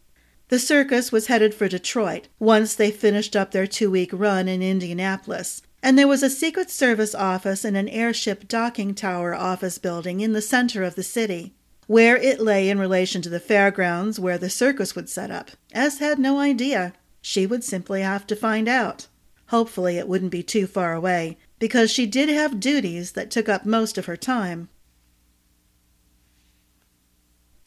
The 0.53 0.59
circus 0.59 1.11
was 1.11 1.29
headed 1.29 1.55
for 1.55 1.67
Detroit 1.67 2.29
once 2.39 2.75
they 2.75 2.91
finished 2.91 3.35
up 3.35 3.53
their 3.53 3.67
two 3.67 3.91
week 3.91 4.11
run 4.13 4.49
in 4.49 4.61
Indianapolis, 4.61 5.63
and 5.83 5.97
there 5.99 6.07
was 6.07 6.23
a 6.23 6.29
Secret 6.29 6.71
Service 6.71 7.15
office 7.15 7.65
and 7.65 7.75
an 7.75 7.89
airship 7.89 8.49
docking 8.49 8.95
tower 8.95 9.35
office 9.35 9.79
building 9.79 10.21
in 10.21 10.35
the 10.35 10.43
center 10.43 10.83
of 10.83 10.95
the 10.95 11.03
city. 11.03 11.55
Where 11.87 12.19
it 12.19 12.39
lay 12.39 12.69
in 12.69 12.79
relation 12.79 13.23
to 13.23 13.31
the 13.31 13.41
fairgrounds 13.41 14.21
where 14.21 14.37
the 14.37 14.51
circus 14.51 14.95
would 14.95 15.09
set 15.09 15.31
up, 15.31 15.53
Ess 15.73 16.01
had 16.01 16.19
no 16.19 16.39
idea. 16.39 16.93
She 17.23 17.47
would 17.47 17.65
simply 17.65 18.03
have 18.03 18.27
to 18.27 18.37
find 18.37 18.69
out. 18.69 19.07
Hopefully, 19.47 19.97
it 19.97 20.07
wouldn't 20.07 20.33
be 20.33 20.43
too 20.43 20.67
far 20.67 20.93
away, 20.93 21.39
because 21.59 21.91
she 21.91 22.05
did 22.05 22.29
have 22.29 22.61
duties 22.61 23.13
that 23.13 23.31
took 23.31 23.49
up 23.49 23.65
most 23.65 23.97
of 23.97 24.05
her 24.05 24.19
time. 24.19 24.69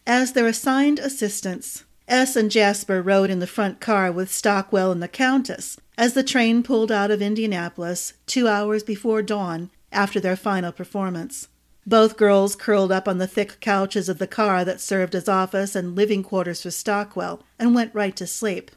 As 0.06 0.34
their 0.34 0.46
assigned 0.46 1.00
assistants, 1.00 1.84
Ess 2.08 2.36
and 2.36 2.52
Jasper 2.52 3.02
rode 3.02 3.32
in 3.32 3.40
the 3.40 3.48
front 3.48 3.80
car 3.80 4.12
with 4.12 4.32
Stockwell 4.32 4.92
and 4.92 5.02
the 5.02 5.08
Countess 5.08 5.78
as 5.98 6.14
the 6.14 6.24
train 6.24 6.62
pulled 6.62 6.92
out 6.92 7.10
of 7.10 7.22
Indianapolis 7.22 8.14
two 8.28 8.48
hours 8.48 8.84
before 8.84 9.22
dawn 9.22 9.72
after 9.92 10.20
their 10.20 10.36
final 10.36 10.72
performance. 10.72 11.48
Both 11.88 12.18
girls 12.18 12.56
curled 12.56 12.92
up 12.92 13.08
on 13.08 13.18
the 13.18 13.28
thick 13.28 13.60
couches 13.60 14.10
of 14.10 14.20
the 14.20 14.28
car 14.28 14.66
that 14.66 14.82
served 14.82 15.16
as 15.16 15.30
office 15.30 15.76
and 15.76 15.96
living 15.96 16.24
quarters 16.24 16.62
for 16.62 16.72
Stockwell 16.72 17.44
and 17.58 17.74
went 17.74 17.94
right 17.94 18.16
to 18.16 18.28
sleep. 18.28 18.72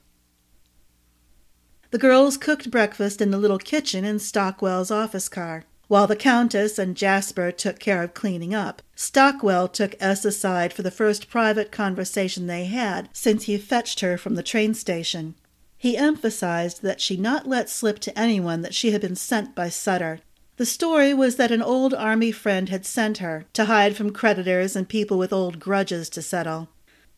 The 1.91 1.99
girls 1.99 2.37
cooked 2.37 2.71
breakfast 2.71 3.21
in 3.21 3.31
the 3.31 3.39
little 3.39 3.59
kitchen 3.59 4.05
in 4.05 4.19
Stockwell's 4.19 4.91
office 4.91 5.29
car. 5.29 5.65
While 5.89 6.07
the 6.07 6.17
Countess 6.17 6.79
and 6.79 6.95
Jasper 6.95 7.51
took 7.51 7.79
care 7.79 8.03
of 8.03 8.13
cleaning 8.13 8.55
up, 8.55 8.83
Stockwell 8.95 9.69
took 9.69 9.95
Ess 9.99 10.23
aside 10.27 10.75
for 10.75 10.83
the 10.83 10.91
first 10.91 11.31
private 11.31 11.73
conversation 11.73 12.47
they 12.47 12.67
had 12.67 13.09
since 13.15 13.45
he 13.45 13.57
fetched 13.57 14.01
her 14.01 14.19
from 14.19 14.35
the 14.35 14.43
train 14.43 14.75
station. 14.75 15.35
He 15.79 15.97
emphasized 15.97 16.83
that 16.83 17.01
she 17.01 17.17
not 17.17 17.49
let 17.49 17.71
slip 17.71 18.01
to 18.01 18.19
anyone 18.19 18.61
that 18.61 18.75
she 18.75 18.91
had 18.91 19.01
been 19.01 19.17
sent 19.17 19.55
by 19.55 19.71
Sutter. 19.71 20.21
The 20.59 20.67
story 20.67 21.15
was 21.15 21.37
that 21.37 21.53
an 21.53 21.63
old 21.63 21.95
army 21.95 22.33
friend 22.33 22.69
had 22.69 22.85
sent 22.85 23.19
her 23.19 23.47
to 23.55 23.65
hide 23.65 23.97
from 23.97 24.13
creditors 24.13 24.77
and 24.77 24.89
people 24.89 25.17
with 25.17 25.33
old 25.33 25.59
grudges 25.59 26.11
to 26.11 26.21
settle. 26.21 26.69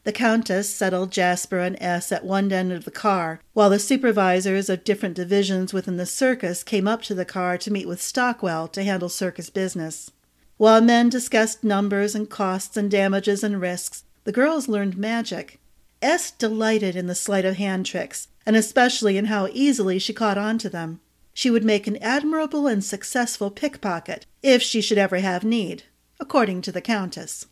The 0.02 0.12
Countess 0.12 0.70
settled 0.70 1.12
Jasper 1.12 1.58
and 1.58 1.76
Ess 1.78 2.10
at 2.10 2.24
one 2.24 2.50
end 2.50 2.72
of 2.72 2.86
the 2.86 2.90
car, 2.90 3.40
while 3.52 3.68
the 3.68 3.78
supervisors 3.78 4.70
of 4.70 4.82
different 4.82 5.14
divisions 5.14 5.74
within 5.74 5.98
the 5.98 6.06
circus 6.06 6.62
came 6.62 6.88
up 6.88 7.02
to 7.02 7.14
the 7.14 7.26
car 7.26 7.58
to 7.58 7.70
meet 7.70 7.86
with 7.86 8.00
Stockwell 8.00 8.66
to 8.68 8.82
handle 8.82 9.10
circus 9.10 9.50
business. 9.50 10.10
While 10.56 10.80
men 10.80 11.10
discussed 11.10 11.64
numbers 11.64 12.14
and 12.14 12.30
costs 12.30 12.76
and 12.76 12.90
damages 12.90 13.44
and 13.44 13.60
risks, 13.60 14.04
the 14.24 14.32
girls 14.32 14.68
learned 14.68 14.96
magic. 14.96 15.58
Ess 16.00 16.30
delighted 16.30 16.96
in 16.96 17.06
the 17.06 17.14
sleight 17.14 17.44
of 17.44 17.56
hand 17.56 17.84
tricks, 17.84 18.28
and 18.46 18.56
especially 18.56 19.18
in 19.18 19.26
how 19.26 19.48
easily 19.52 19.98
she 19.98 20.14
caught 20.14 20.38
on 20.38 20.56
to 20.58 20.70
them. 20.70 21.00
She 21.34 21.50
would 21.50 21.64
make 21.64 21.86
an 21.86 21.98
admirable 21.98 22.66
and 22.66 22.82
successful 22.82 23.50
pickpocket, 23.50 24.24
if 24.42 24.62
she 24.62 24.80
should 24.80 24.98
ever 24.98 25.18
have 25.18 25.44
need, 25.44 25.84
according 26.18 26.62
to 26.62 26.72
the 26.72 26.80
Countess. 26.80 27.46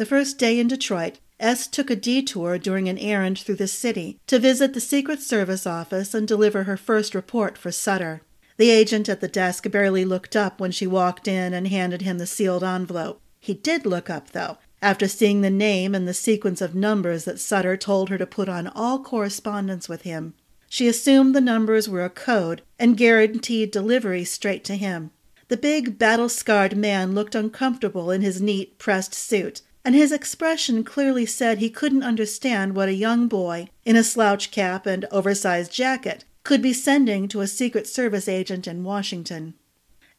The 0.00 0.06
first 0.06 0.38
day 0.38 0.58
in 0.58 0.66
Detroit, 0.66 1.18
Ess 1.38 1.66
took 1.66 1.90
a 1.90 1.94
detour 1.94 2.56
during 2.56 2.88
an 2.88 2.96
errand 2.96 3.38
through 3.38 3.56
the 3.56 3.68
city 3.68 4.18
to 4.28 4.38
visit 4.38 4.72
the 4.72 4.80
Secret 4.80 5.20
Service 5.20 5.66
office 5.66 6.14
and 6.14 6.26
deliver 6.26 6.62
her 6.62 6.78
first 6.78 7.14
report 7.14 7.58
for 7.58 7.70
Sutter. 7.70 8.22
The 8.56 8.70
agent 8.70 9.10
at 9.10 9.20
the 9.20 9.28
desk 9.28 9.70
barely 9.70 10.06
looked 10.06 10.34
up 10.34 10.58
when 10.58 10.70
she 10.70 10.86
walked 10.86 11.28
in 11.28 11.52
and 11.52 11.68
handed 11.68 12.00
him 12.00 12.16
the 12.16 12.26
sealed 12.26 12.64
envelope. 12.64 13.20
He 13.40 13.52
did 13.52 13.84
look 13.84 14.08
up, 14.08 14.30
though, 14.30 14.56
after 14.80 15.06
seeing 15.06 15.42
the 15.42 15.50
name 15.50 15.94
and 15.94 16.08
the 16.08 16.14
sequence 16.14 16.62
of 16.62 16.74
numbers 16.74 17.26
that 17.26 17.38
Sutter 17.38 17.76
told 17.76 18.08
her 18.08 18.16
to 18.16 18.26
put 18.26 18.48
on 18.48 18.68
all 18.68 19.04
correspondence 19.04 19.86
with 19.86 20.00
him. 20.00 20.32
She 20.70 20.88
assumed 20.88 21.34
the 21.34 21.42
numbers 21.42 21.90
were 21.90 22.06
a 22.06 22.08
code 22.08 22.62
and 22.78 22.96
guaranteed 22.96 23.70
delivery 23.70 24.24
straight 24.24 24.64
to 24.64 24.76
him. 24.76 25.10
The 25.48 25.58
big, 25.58 25.98
battle 25.98 26.30
scarred 26.30 26.74
man 26.74 27.14
looked 27.14 27.34
uncomfortable 27.34 28.10
in 28.10 28.22
his 28.22 28.40
neat, 28.40 28.78
pressed 28.78 29.12
suit 29.12 29.60
and 29.90 29.96
his 29.96 30.12
expression 30.12 30.84
clearly 30.84 31.26
said 31.26 31.58
he 31.58 31.68
couldn't 31.68 32.04
understand 32.04 32.76
what 32.76 32.88
a 32.88 32.94
young 32.94 33.26
boy 33.26 33.66
in 33.84 33.96
a 33.96 34.04
slouch 34.04 34.52
cap 34.52 34.86
and 34.86 35.04
oversized 35.10 35.72
jacket 35.72 36.24
could 36.44 36.62
be 36.62 36.72
sending 36.72 37.26
to 37.26 37.40
a 37.40 37.46
Secret 37.48 37.88
Service 37.88 38.28
agent 38.28 38.68
in 38.68 38.84
Washington. 38.84 39.52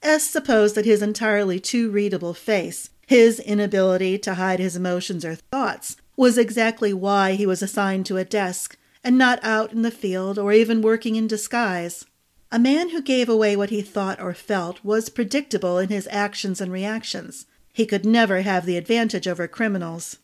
Ess 0.03 0.29
supposed 0.29 0.75
that 0.75 0.83
his 0.83 1.01
entirely 1.01 1.57
too 1.57 1.89
readable 1.89 2.33
face, 2.33 2.89
his 3.07 3.39
inability 3.39 4.17
to 4.17 4.33
hide 4.33 4.59
his 4.59 4.75
emotions 4.75 5.23
or 5.23 5.35
thoughts, 5.35 5.95
was 6.17 6.37
exactly 6.37 6.93
why 6.93 7.35
he 7.35 7.45
was 7.45 7.61
assigned 7.61 8.05
to 8.05 8.17
a 8.17 8.25
desk 8.25 8.77
and 9.05 9.17
not 9.17 9.41
out 9.41 9.71
in 9.71 9.83
the 9.83 9.89
field 9.89 10.37
or 10.37 10.51
even 10.51 10.81
working 10.81 11.15
in 11.15 11.27
disguise. 11.27 12.03
A 12.51 12.59
man 12.59 12.89
who 12.89 13.01
gave 13.01 13.29
away 13.29 13.55
what 13.55 13.69
he 13.69 13.81
thought 13.81 14.19
or 14.19 14.33
felt 14.33 14.83
was 14.83 15.07
predictable 15.07 15.77
in 15.77 15.87
his 15.87 16.09
actions 16.11 16.59
and 16.59 16.73
reactions. 16.73 17.45
He 17.73 17.85
could 17.85 18.05
never 18.05 18.41
have 18.41 18.65
the 18.65 18.77
advantage 18.77 19.27
over 19.27 19.47
criminals. 19.47 20.17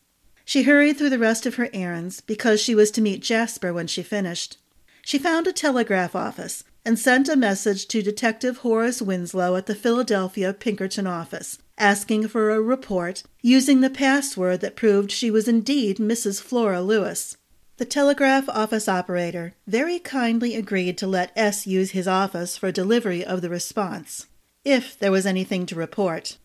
She 0.44 0.62
hurried 0.62 0.96
through 0.96 1.10
the 1.10 1.18
rest 1.18 1.46
of 1.46 1.56
her 1.56 1.68
errands 1.72 2.20
because 2.20 2.60
she 2.60 2.74
was 2.74 2.90
to 2.92 3.00
meet 3.00 3.22
Jasper 3.22 3.72
when 3.72 3.86
she 3.86 4.02
finished. 4.02 4.58
She 5.02 5.18
found 5.18 5.46
a 5.46 5.52
telegraph 5.52 6.14
office 6.14 6.64
and 6.84 6.98
sent 6.98 7.28
a 7.28 7.36
message 7.36 7.86
to 7.88 8.02
Detective 8.02 8.58
Horace 8.58 9.02
Winslow 9.02 9.56
at 9.56 9.66
the 9.66 9.74
Philadelphia 9.74 10.52
Pinkerton 10.54 11.06
office, 11.06 11.58
asking 11.76 12.28
for 12.28 12.50
a 12.50 12.60
report 12.60 13.22
using 13.42 13.80
the 13.80 13.90
password 13.90 14.60
that 14.60 14.76
proved 14.76 15.10
she 15.10 15.30
was 15.30 15.48
indeed 15.48 15.98
Mrs. 15.98 16.40
Flora 16.40 16.80
Lewis. 16.80 17.36
The 17.76 17.84
telegraph 17.84 18.48
office 18.48 18.88
operator 18.88 19.54
very 19.66 19.98
kindly 19.98 20.54
agreed 20.54 20.98
to 20.98 21.06
let 21.06 21.32
Ess 21.36 21.66
use 21.66 21.92
his 21.92 22.08
office 22.08 22.56
for 22.56 22.72
delivery 22.72 23.24
of 23.24 23.40
the 23.40 23.50
response, 23.50 24.26
if 24.64 24.98
there 24.98 25.12
was 25.12 25.26
anything 25.26 25.64
to 25.66 25.74
report. 25.74 26.38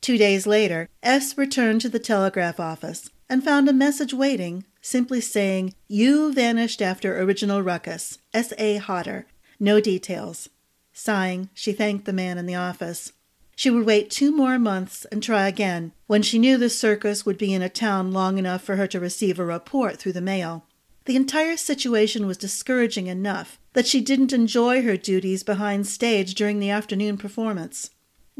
Two 0.00 0.18
days 0.18 0.46
later, 0.46 0.88
Ess 1.02 1.36
returned 1.36 1.80
to 1.82 1.88
the 1.88 1.98
telegraph 1.98 2.60
office 2.60 3.10
and 3.28 3.44
found 3.44 3.68
a 3.68 3.72
message 3.72 4.14
waiting, 4.14 4.64
simply 4.80 5.20
saying, 5.20 5.74
You 5.86 6.32
vanished 6.32 6.80
after 6.80 7.20
original 7.20 7.62
ruckus. 7.62 8.18
S. 8.32 8.52
A. 8.58 8.76
Hodder. 8.76 9.26
No 9.60 9.80
details. 9.80 10.48
Sighing, 10.92 11.50
she 11.54 11.72
thanked 11.72 12.04
the 12.04 12.12
man 12.12 12.38
in 12.38 12.46
the 12.46 12.54
office. 12.54 13.12
She 13.54 13.70
would 13.70 13.86
wait 13.86 14.08
two 14.08 14.34
more 14.34 14.58
months 14.58 15.04
and 15.06 15.20
try 15.22 15.48
again, 15.48 15.92
when 16.06 16.22
she 16.22 16.38
knew 16.38 16.56
the 16.58 16.70
circus 16.70 17.26
would 17.26 17.36
be 17.36 17.52
in 17.52 17.60
a 17.60 17.68
town 17.68 18.12
long 18.12 18.38
enough 18.38 18.62
for 18.62 18.76
her 18.76 18.86
to 18.86 19.00
receive 19.00 19.38
a 19.38 19.44
report 19.44 19.98
through 19.98 20.12
the 20.12 20.20
mail. 20.20 20.64
The 21.06 21.16
entire 21.16 21.56
situation 21.56 22.26
was 22.26 22.36
discouraging 22.36 23.08
enough 23.08 23.58
that 23.72 23.86
she 23.86 24.00
didn't 24.00 24.32
enjoy 24.32 24.82
her 24.82 24.96
duties 24.96 25.42
behind 25.42 25.86
stage 25.86 26.34
during 26.34 26.60
the 26.60 26.70
afternoon 26.70 27.16
performance. 27.16 27.90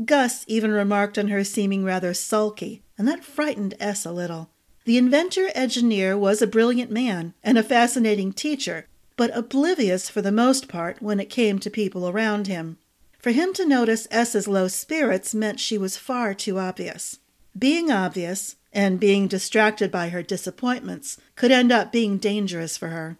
Gus 0.05 0.45
even 0.47 0.71
remarked 0.71 1.19
on 1.19 1.29
her 1.29 1.43
seeming 1.43 1.85
rather 1.85 2.15
sulky, 2.15 2.83
and 2.97 3.09
that 3.09 3.25
frightened 3.25 3.75
Ess 3.81 4.05
a 4.05 4.13
little. 4.13 4.51
The 4.85 4.97
inventor 4.97 5.51
engineer 5.55 6.17
was 6.17 6.41
a 6.41 6.47
brilliant 6.47 6.91
man 6.91 7.35
and 7.43 7.59
a 7.59 7.63
fascinating 7.63 8.33
teacher, 8.33 8.87
but 9.17 9.37
oblivious 9.37 10.09
for 10.09 10.23
the 10.23 10.33
most 10.33 10.69
part 10.69 11.03
when 11.03 11.19
it 11.19 11.29
came 11.29 11.59
to 11.59 11.71
people 11.71 12.09
around 12.09 12.47
him. 12.47 12.79
For 13.19 13.33
him 13.33 13.53
to 13.55 13.67
notice 13.67 14.07
Ess's 14.11 14.47
low 14.47 14.69
spirits 14.69 15.35
meant 15.35 15.59
she 15.59 15.77
was 15.77 15.97
far 15.97 16.33
too 16.33 16.59
obvious. 16.59 17.19
Being 17.59 17.91
obvious, 17.91 18.57
and 18.73 19.01
being 19.01 19.27
distracted 19.27 19.91
by 19.91 20.11
her 20.11 20.23
disappointments, 20.23 21.19
could 21.35 21.51
end 21.51 21.73
up 21.73 21.91
being 21.91 22.19
dangerous 22.19 22.77
for 22.77 22.89
her. 22.89 23.19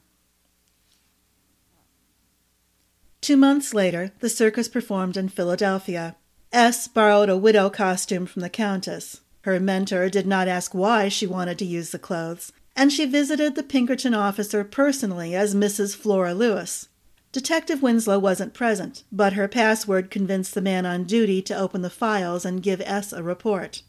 Two 3.21 3.37
months 3.37 3.75
later, 3.75 4.13
the 4.21 4.29
circus 4.29 4.69
performed 4.69 5.17
in 5.17 5.29
Philadelphia. 5.29 6.17
Ess 6.53 6.89
borrowed 6.89 7.29
a 7.29 7.37
widow 7.37 7.69
costume 7.69 8.25
from 8.25 8.41
the 8.41 8.49
Countess. 8.49 9.21
Her 9.43 9.61
mentor 9.61 10.09
did 10.09 10.27
not 10.27 10.49
ask 10.49 10.75
why 10.75 11.09
she 11.09 11.27
wanted 11.27 11.59
to 11.59 11.67
use 11.67 11.91
the 11.91 11.99
clothes, 11.99 12.53
and 12.75 12.93
she 12.93 13.05
visited 13.05 13.55
the 13.55 13.63
Pinkerton 13.63 14.15
officer 14.15 14.65
personally 14.65 15.35
as 15.35 15.55
Mrs. 15.55 15.95
Flora 15.95 16.33
Lewis. 16.35 16.89
Detective 17.33 17.83
Winslow 17.83 18.19
wasn't 18.19 18.55
present, 18.55 19.05
but 19.13 19.35
her 19.35 19.47
password 19.47 20.11
convinced 20.11 20.55
the 20.55 20.63
man 20.63 20.87
on 20.87 21.05
duty 21.05 21.43
to 21.43 21.57
open 21.57 21.83
the 21.83 21.91
files 21.91 22.47
and 22.47 22.63
give 22.63 22.81
Ess 22.81 23.13
a 23.13 23.23
report. 23.23 23.83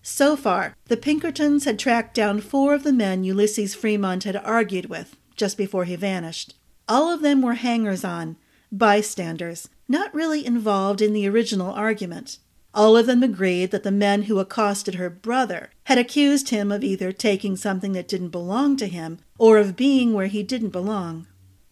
So 0.00 0.36
far, 0.36 0.76
the 0.86 0.96
Pinkertons 0.96 1.64
had 1.64 1.78
tracked 1.78 2.14
down 2.14 2.40
four 2.40 2.74
of 2.74 2.84
the 2.84 2.92
men 2.92 3.24
Ulysses 3.24 3.74
Fremont 3.74 4.22
had 4.22 4.36
argued 4.36 4.86
with 4.86 5.16
just 5.34 5.56
before 5.58 5.84
he 5.84 5.96
vanished. 5.96 6.54
All 6.88 7.10
of 7.10 7.22
them 7.22 7.42
were 7.42 7.54
hangers 7.54 8.04
on, 8.04 8.36
bystanders, 8.70 9.68
not 9.88 10.14
really 10.14 10.44
involved 10.44 11.02
in 11.02 11.12
the 11.12 11.28
original 11.28 11.72
argument. 11.72 12.38
All 12.74 12.96
of 12.96 13.06
them 13.06 13.22
agreed 13.22 13.70
that 13.70 13.84
the 13.84 13.92
men 13.92 14.22
who 14.22 14.40
accosted 14.40 14.96
her 14.96 15.08
brother 15.08 15.70
had 15.84 15.98
accused 15.98 16.48
him 16.48 16.72
of 16.72 16.82
either 16.82 17.12
taking 17.12 17.56
something 17.56 17.92
that 17.92 18.08
didn't 18.08 18.30
belong 18.30 18.76
to 18.78 18.86
him 18.86 19.18
or 19.38 19.58
of 19.58 19.76
being 19.76 20.12
where 20.12 20.26
he 20.26 20.42
didn't 20.42 20.70
belong. 20.70 21.26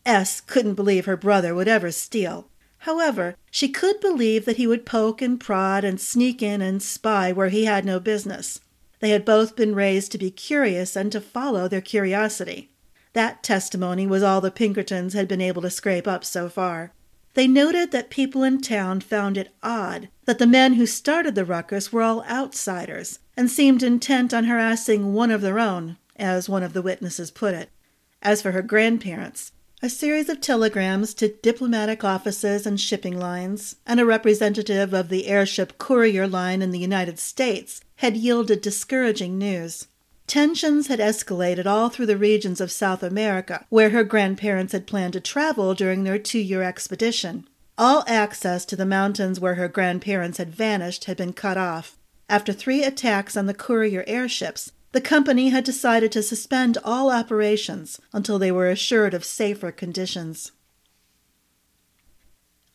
Ess 0.07 0.41
couldn't 0.41 0.75
believe 0.75 1.07
her 1.07 1.17
brother 1.17 1.55
would 1.55 1.69
ever 1.69 1.91
steal. 1.91 2.49
However, 2.79 3.37
she 3.51 3.69
could 3.69 4.01
believe 4.01 4.45
that 4.45 4.57
he 4.57 4.67
would 4.67 4.87
poke 4.87 5.23
and 5.23 5.41
prod 5.41 5.85
and 5.85 6.01
sneak 6.01 6.43
in 6.43 6.61
and 6.61 6.83
spy 6.83 7.33
where 7.33 7.49
he 7.49 7.65
had 7.65 7.85
no 7.85 8.01
business. 8.01 8.61
They 9.01 9.11
had 9.11 9.25
both 9.25 9.57
been 9.57 9.75
raised 9.75 10.13
to 10.13 10.19
be 10.19 10.31
curious 10.31 10.97
and 10.97 11.11
to 11.13 11.21
follow 11.21 11.67
their 11.67 11.81
curiosity. 11.81 12.71
That 13.13 13.43
testimony 13.43 14.07
was 14.07 14.23
all 14.23 14.41
the 14.41 14.51
Pinkertons 14.51 15.15
had 15.15 15.29
been 15.29 15.41
able 15.41 15.63
to 15.63 15.71
scrape 15.71 16.09
up 16.09 16.25
so 16.25 16.49
far. 16.49 16.93
They 17.35 17.49
noted 17.49 17.93
that 17.93 18.11
people 18.11 18.43
in 18.43 18.61
town 18.61 19.01
found 19.01 19.39
it 19.39 19.55
odd 19.63 20.09
that 20.27 20.39
the 20.39 20.47
men 20.47 20.75
who 20.75 20.87
started 20.87 21.35
the 21.35 21.45
ruckus 21.45 21.93
were 21.93 22.03
all 22.03 22.23
outsiders 22.25 23.21
and 23.37 23.51
seemed 23.51 23.83
intent 23.83 24.35
on 24.35 24.45
harassing 24.45 25.15
one 25.15 25.31
of 25.31 25.41
their 25.41 25.59
own, 25.59 25.97
as 26.17 26.49
one 26.49 26.63
of 26.63 26.75
the 26.75 26.83
witnesses 26.83 27.31
put 27.31 27.55
it. 27.55 27.71
As 28.21 28.43
for 28.43 28.53
her 28.53 28.63
grandparents, 28.63 29.53
a 29.83 29.89
series 29.89 30.29
of 30.29 30.41
telegrams 30.41 31.13
to 31.15 31.35
diplomatic 31.43 32.05
offices 32.05 32.67
and 32.67 32.81
shipping 32.81 33.19
lines, 33.19 33.77
and 33.87 33.99
a 33.99 34.07
representative 34.07 34.93
of 34.93 35.09
the 35.09 35.27
airship 35.27 35.79
courier 35.79 36.29
line 36.29 36.63
in 36.63 36.71
the 36.71 36.79
United 36.79 37.19
States 37.19 37.81
had 37.97 38.17
yielded 38.17 38.61
discouraging 38.61 39.39
news. 39.39 39.89
Tensions 40.27 40.87
had 40.87 40.99
escalated 40.99 41.67
all 41.67 41.89
through 41.89 42.07
the 42.07 42.17
regions 42.17 42.61
of 42.61 42.71
South 42.73 43.03
America, 43.03 43.67
where 43.69 43.91
her 43.91 44.05
grandparents 44.05 44.73
had 44.73 44.87
planned 44.87 45.13
to 45.15 45.21
travel 45.21 45.75
during 45.75 46.05
their 46.05 46.19
two 46.19 46.39
year 46.39 46.63
expedition. 46.63 47.49
All 47.77 48.05
access 48.07 48.65
to 48.67 48.77
the 48.77 48.87
mountains 48.87 49.41
where 49.41 49.57
her 49.57 49.69
grandparents 49.69 50.39
had 50.39 50.55
vanished 50.55 51.05
had 51.05 51.17
been 51.17 51.33
cut 51.33 51.57
off. 51.57 51.97
After 52.29 52.53
three 52.53 52.85
attacks 52.85 53.37
on 53.37 53.47
the 53.47 53.55
courier 53.55 54.05
airships, 54.07 54.73
the 54.93 55.01
company 55.01 55.49
had 55.49 55.65
decided 55.65 56.13
to 56.13 56.23
suspend 56.23 56.79
all 56.85 57.11
operations 57.11 58.01
until 58.13 58.39
they 58.39 58.53
were 58.53 58.69
assured 58.69 59.15
of 59.15 59.25
safer 59.25 59.73
conditions. 59.73 60.53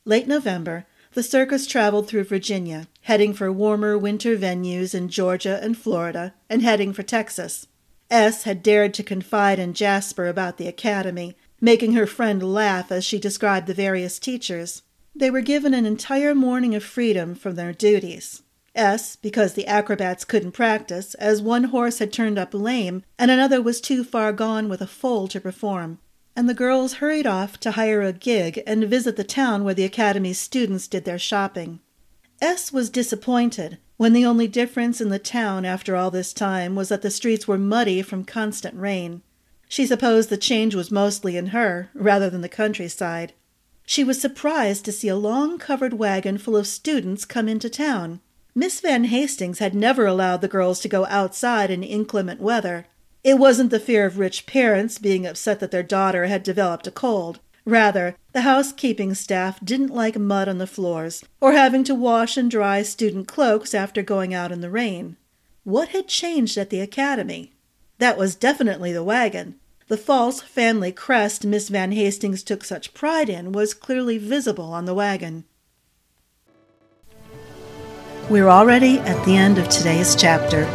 Late 0.04 0.28
November, 0.28 0.86
the 1.14 1.24
circus 1.24 1.66
traveled 1.66 2.08
through 2.08 2.24
Virginia, 2.24 2.88
heading 3.02 3.34
for 3.34 3.52
warmer 3.52 3.98
winter 3.98 4.38
venues 4.38 4.94
in 4.94 5.10
Georgia 5.10 5.60
and 5.62 5.78
Florida, 5.78 6.34
and 6.50 6.62
heading 6.62 6.94
for 6.94 7.04
Texas. 7.04 7.68
Ess 8.10 8.44
had 8.44 8.64
dared 8.64 8.94
to 8.94 9.04
confide 9.04 9.60
in 9.60 9.74
Jasper 9.74 10.28
about 10.28 10.58
the 10.58 10.68
academy, 10.68 11.36
making 11.60 11.94
her 11.94 12.06
friend 12.06 12.42
laugh 12.42 12.92
as 12.92 13.04
she 13.04 13.20
described 13.20 13.68
the 13.68 13.74
various 13.74 14.20
teachers. 14.20 14.84
They 15.16 15.32
were 15.32 15.42
given 15.42 15.74
an 15.74 15.86
entire 15.86 16.36
morning 16.36 16.76
of 16.76 16.84
freedom 16.84 17.36
from 17.36 17.56
their 17.56 17.74
duties. 17.74 18.44
Ess, 18.76 19.16
because 19.16 19.54
the 19.54 19.66
acrobats 19.66 20.24
couldn't 20.24 20.52
practice, 20.52 21.16
as 21.16 21.42
one 21.42 21.66
horse 21.66 21.98
had 21.98 22.14
turned 22.14 22.38
up 22.38 22.54
lame 22.54 23.04
and 23.18 23.32
another 23.32 23.60
was 23.60 23.82
too 23.82 24.04
far 24.04 24.32
gone 24.32 24.70
with 24.70 24.82
a 24.82 24.88
foal 24.88 25.28
to 25.30 25.42
perform, 25.42 25.98
and 26.38 26.48
the 26.48 26.54
girls 26.54 26.94
hurried 26.94 27.26
off 27.26 27.60
to 27.60 27.72
hire 27.72 28.04
a 28.04 28.14
gig 28.14 28.62
and 28.68 28.84
visit 28.84 29.16
the 29.16 29.24
town 29.24 29.64
where 29.64 29.74
the 29.74 29.84
academy's 29.84 30.38
students 30.38 30.88
did 30.88 31.04
their 31.04 31.18
shopping. 31.18 31.80
Ess 32.40 32.72
was 32.72 32.92
disappointed 32.92 33.80
when 33.98 34.14
the 34.14 34.24
only 34.24 34.48
difference 34.48 35.02
in 35.02 35.10
the 35.10 35.18
town 35.18 35.66
after 35.66 35.96
all 35.96 36.12
this 36.12 36.34
time 36.34 36.76
was 36.76 36.90
that 36.90 37.02
the 37.02 37.10
streets 37.10 37.48
were 37.48 37.58
muddy 37.58 38.04
from 38.04 38.24
constant 38.24 38.80
rain. 38.80 39.24
She 39.68 39.88
supposed 39.88 40.30
the 40.30 40.38
change 40.38 40.76
was 40.76 40.92
mostly 40.92 41.36
in 41.36 41.48
her, 41.48 41.90
rather 41.96 42.30
than 42.30 42.42
the 42.42 42.48
countryside. 42.50 43.34
She 43.88 44.04
was 44.04 44.22
surprised 44.22 44.86
to 44.86 44.92
see 44.92 45.08
a 45.08 45.16
long 45.16 45.58
covered 45.58 45.94
wagon 45.94 46.38
full 46.38 46.56
of 46.56 46.68
students 46.68 47.26
come 47.26 47.50
into 47.50 47.68
town. 47.68 48.20
Miss 48.54 48.80
Van 48.80 49.06
Hastings 49.06 49.58
had 49.58 49.74
never 49.74 50.06
allowed 50.06 50.42
the 50.42 50.48
girls 50.48 50.80
to 50.82 50.88
go 50.88 51.08
outside 51.08 51.72
in 51.72 51.82
inclement 51.82 52.40
weather. 52.40 52.86
It 53.24 53.38
wasn't 53.38 53.72
the 53.72 53.80
fear 53.80 54.06
of 54.06 54.20
rich 54.20 54.46
parents 54.46 54.98
being 54.98 55.26
upset 55.26 55.60
that 55.60 55.72
their 55.72 55.84
daughter 55.84 56.28
had 56.28 56.44
developed 56.44 56.88
a 56.88 56.92
cold. 56.92 57.40
Rather, 57.66 58.16
the 58.32 58.42
housekeeping 58.42 59.14
staff 59.14 59.60
didn't 59.64 59.94
like 59.94 60.18
mud 60.18 60.48
on 60.48 60.58
the 60.58 60.66
floors 60.66 61.26
or 61.42 61.52
having 61.52 61.84
to 61.84 61.94
wash 61.94 62.38
and 62.38 62.50
dry 62.50 62.82
student 62.82 63.28
cloaks 63.28 63.74
after 63.74 64.02
going 64.02 64.34
out 64.34 64.52
in 64.52 64.62
the 64.62 64.70
rain. 64.70 65.18
What 65.64 65.90
had 65.90 66.08
changed 66.08 66.58
at 66.58 66.70
the 66.70 66.80
academy? 66.80 67.52
That 67.98 68.18
was 68.18 68.36
definitely 68.36 68.94
the 68.94 69.04
wagon. 69.04 69.56
The 69.90 69.98
false 69.98 70.42
family 70.42 70.92
crest 70.92 71.46
Miss 71.46 71.68
Van 71.70 71.92
Hastings 71.92 72.44
took 72.44 72.64
such 72.64 72.94
pride 72.94 73.30
in 73.30 73.52
was 73.52 73.74
clearly 73.74 74.18
visible 74.18 74.72
on 74.72 74.86
the 74.86 74.94
wagon. 74.94 75.44
We're 78.30 78.50
already 78.50 79.00
at 79.00 79.26
the 79.26 79.36
end 79.36 79.58
of 79.58 79.68
today's 79.70 80.16
chapter. 80.16 80.66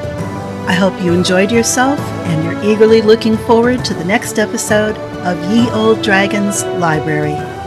I 0.66 0.74
hope 0.74 1.02
you 1.02 1.12
enjoyed 1.12 1.50
yourself 1.50 1.98
and 1.98 2.44
you're 2.44 2.64
eagerly 2.64 3.02
looking 3.02 3.36
forward 3.36 3.84
to 3.84 3.94
the 3.94 4.04
next 4.04 4.38
episode 4.38 4.96
of 5.26 5.36
Ye 5.52 5.68
Olde 5.70 6.02
Dragon's 6.02 6.62
Library. 6.64 7.61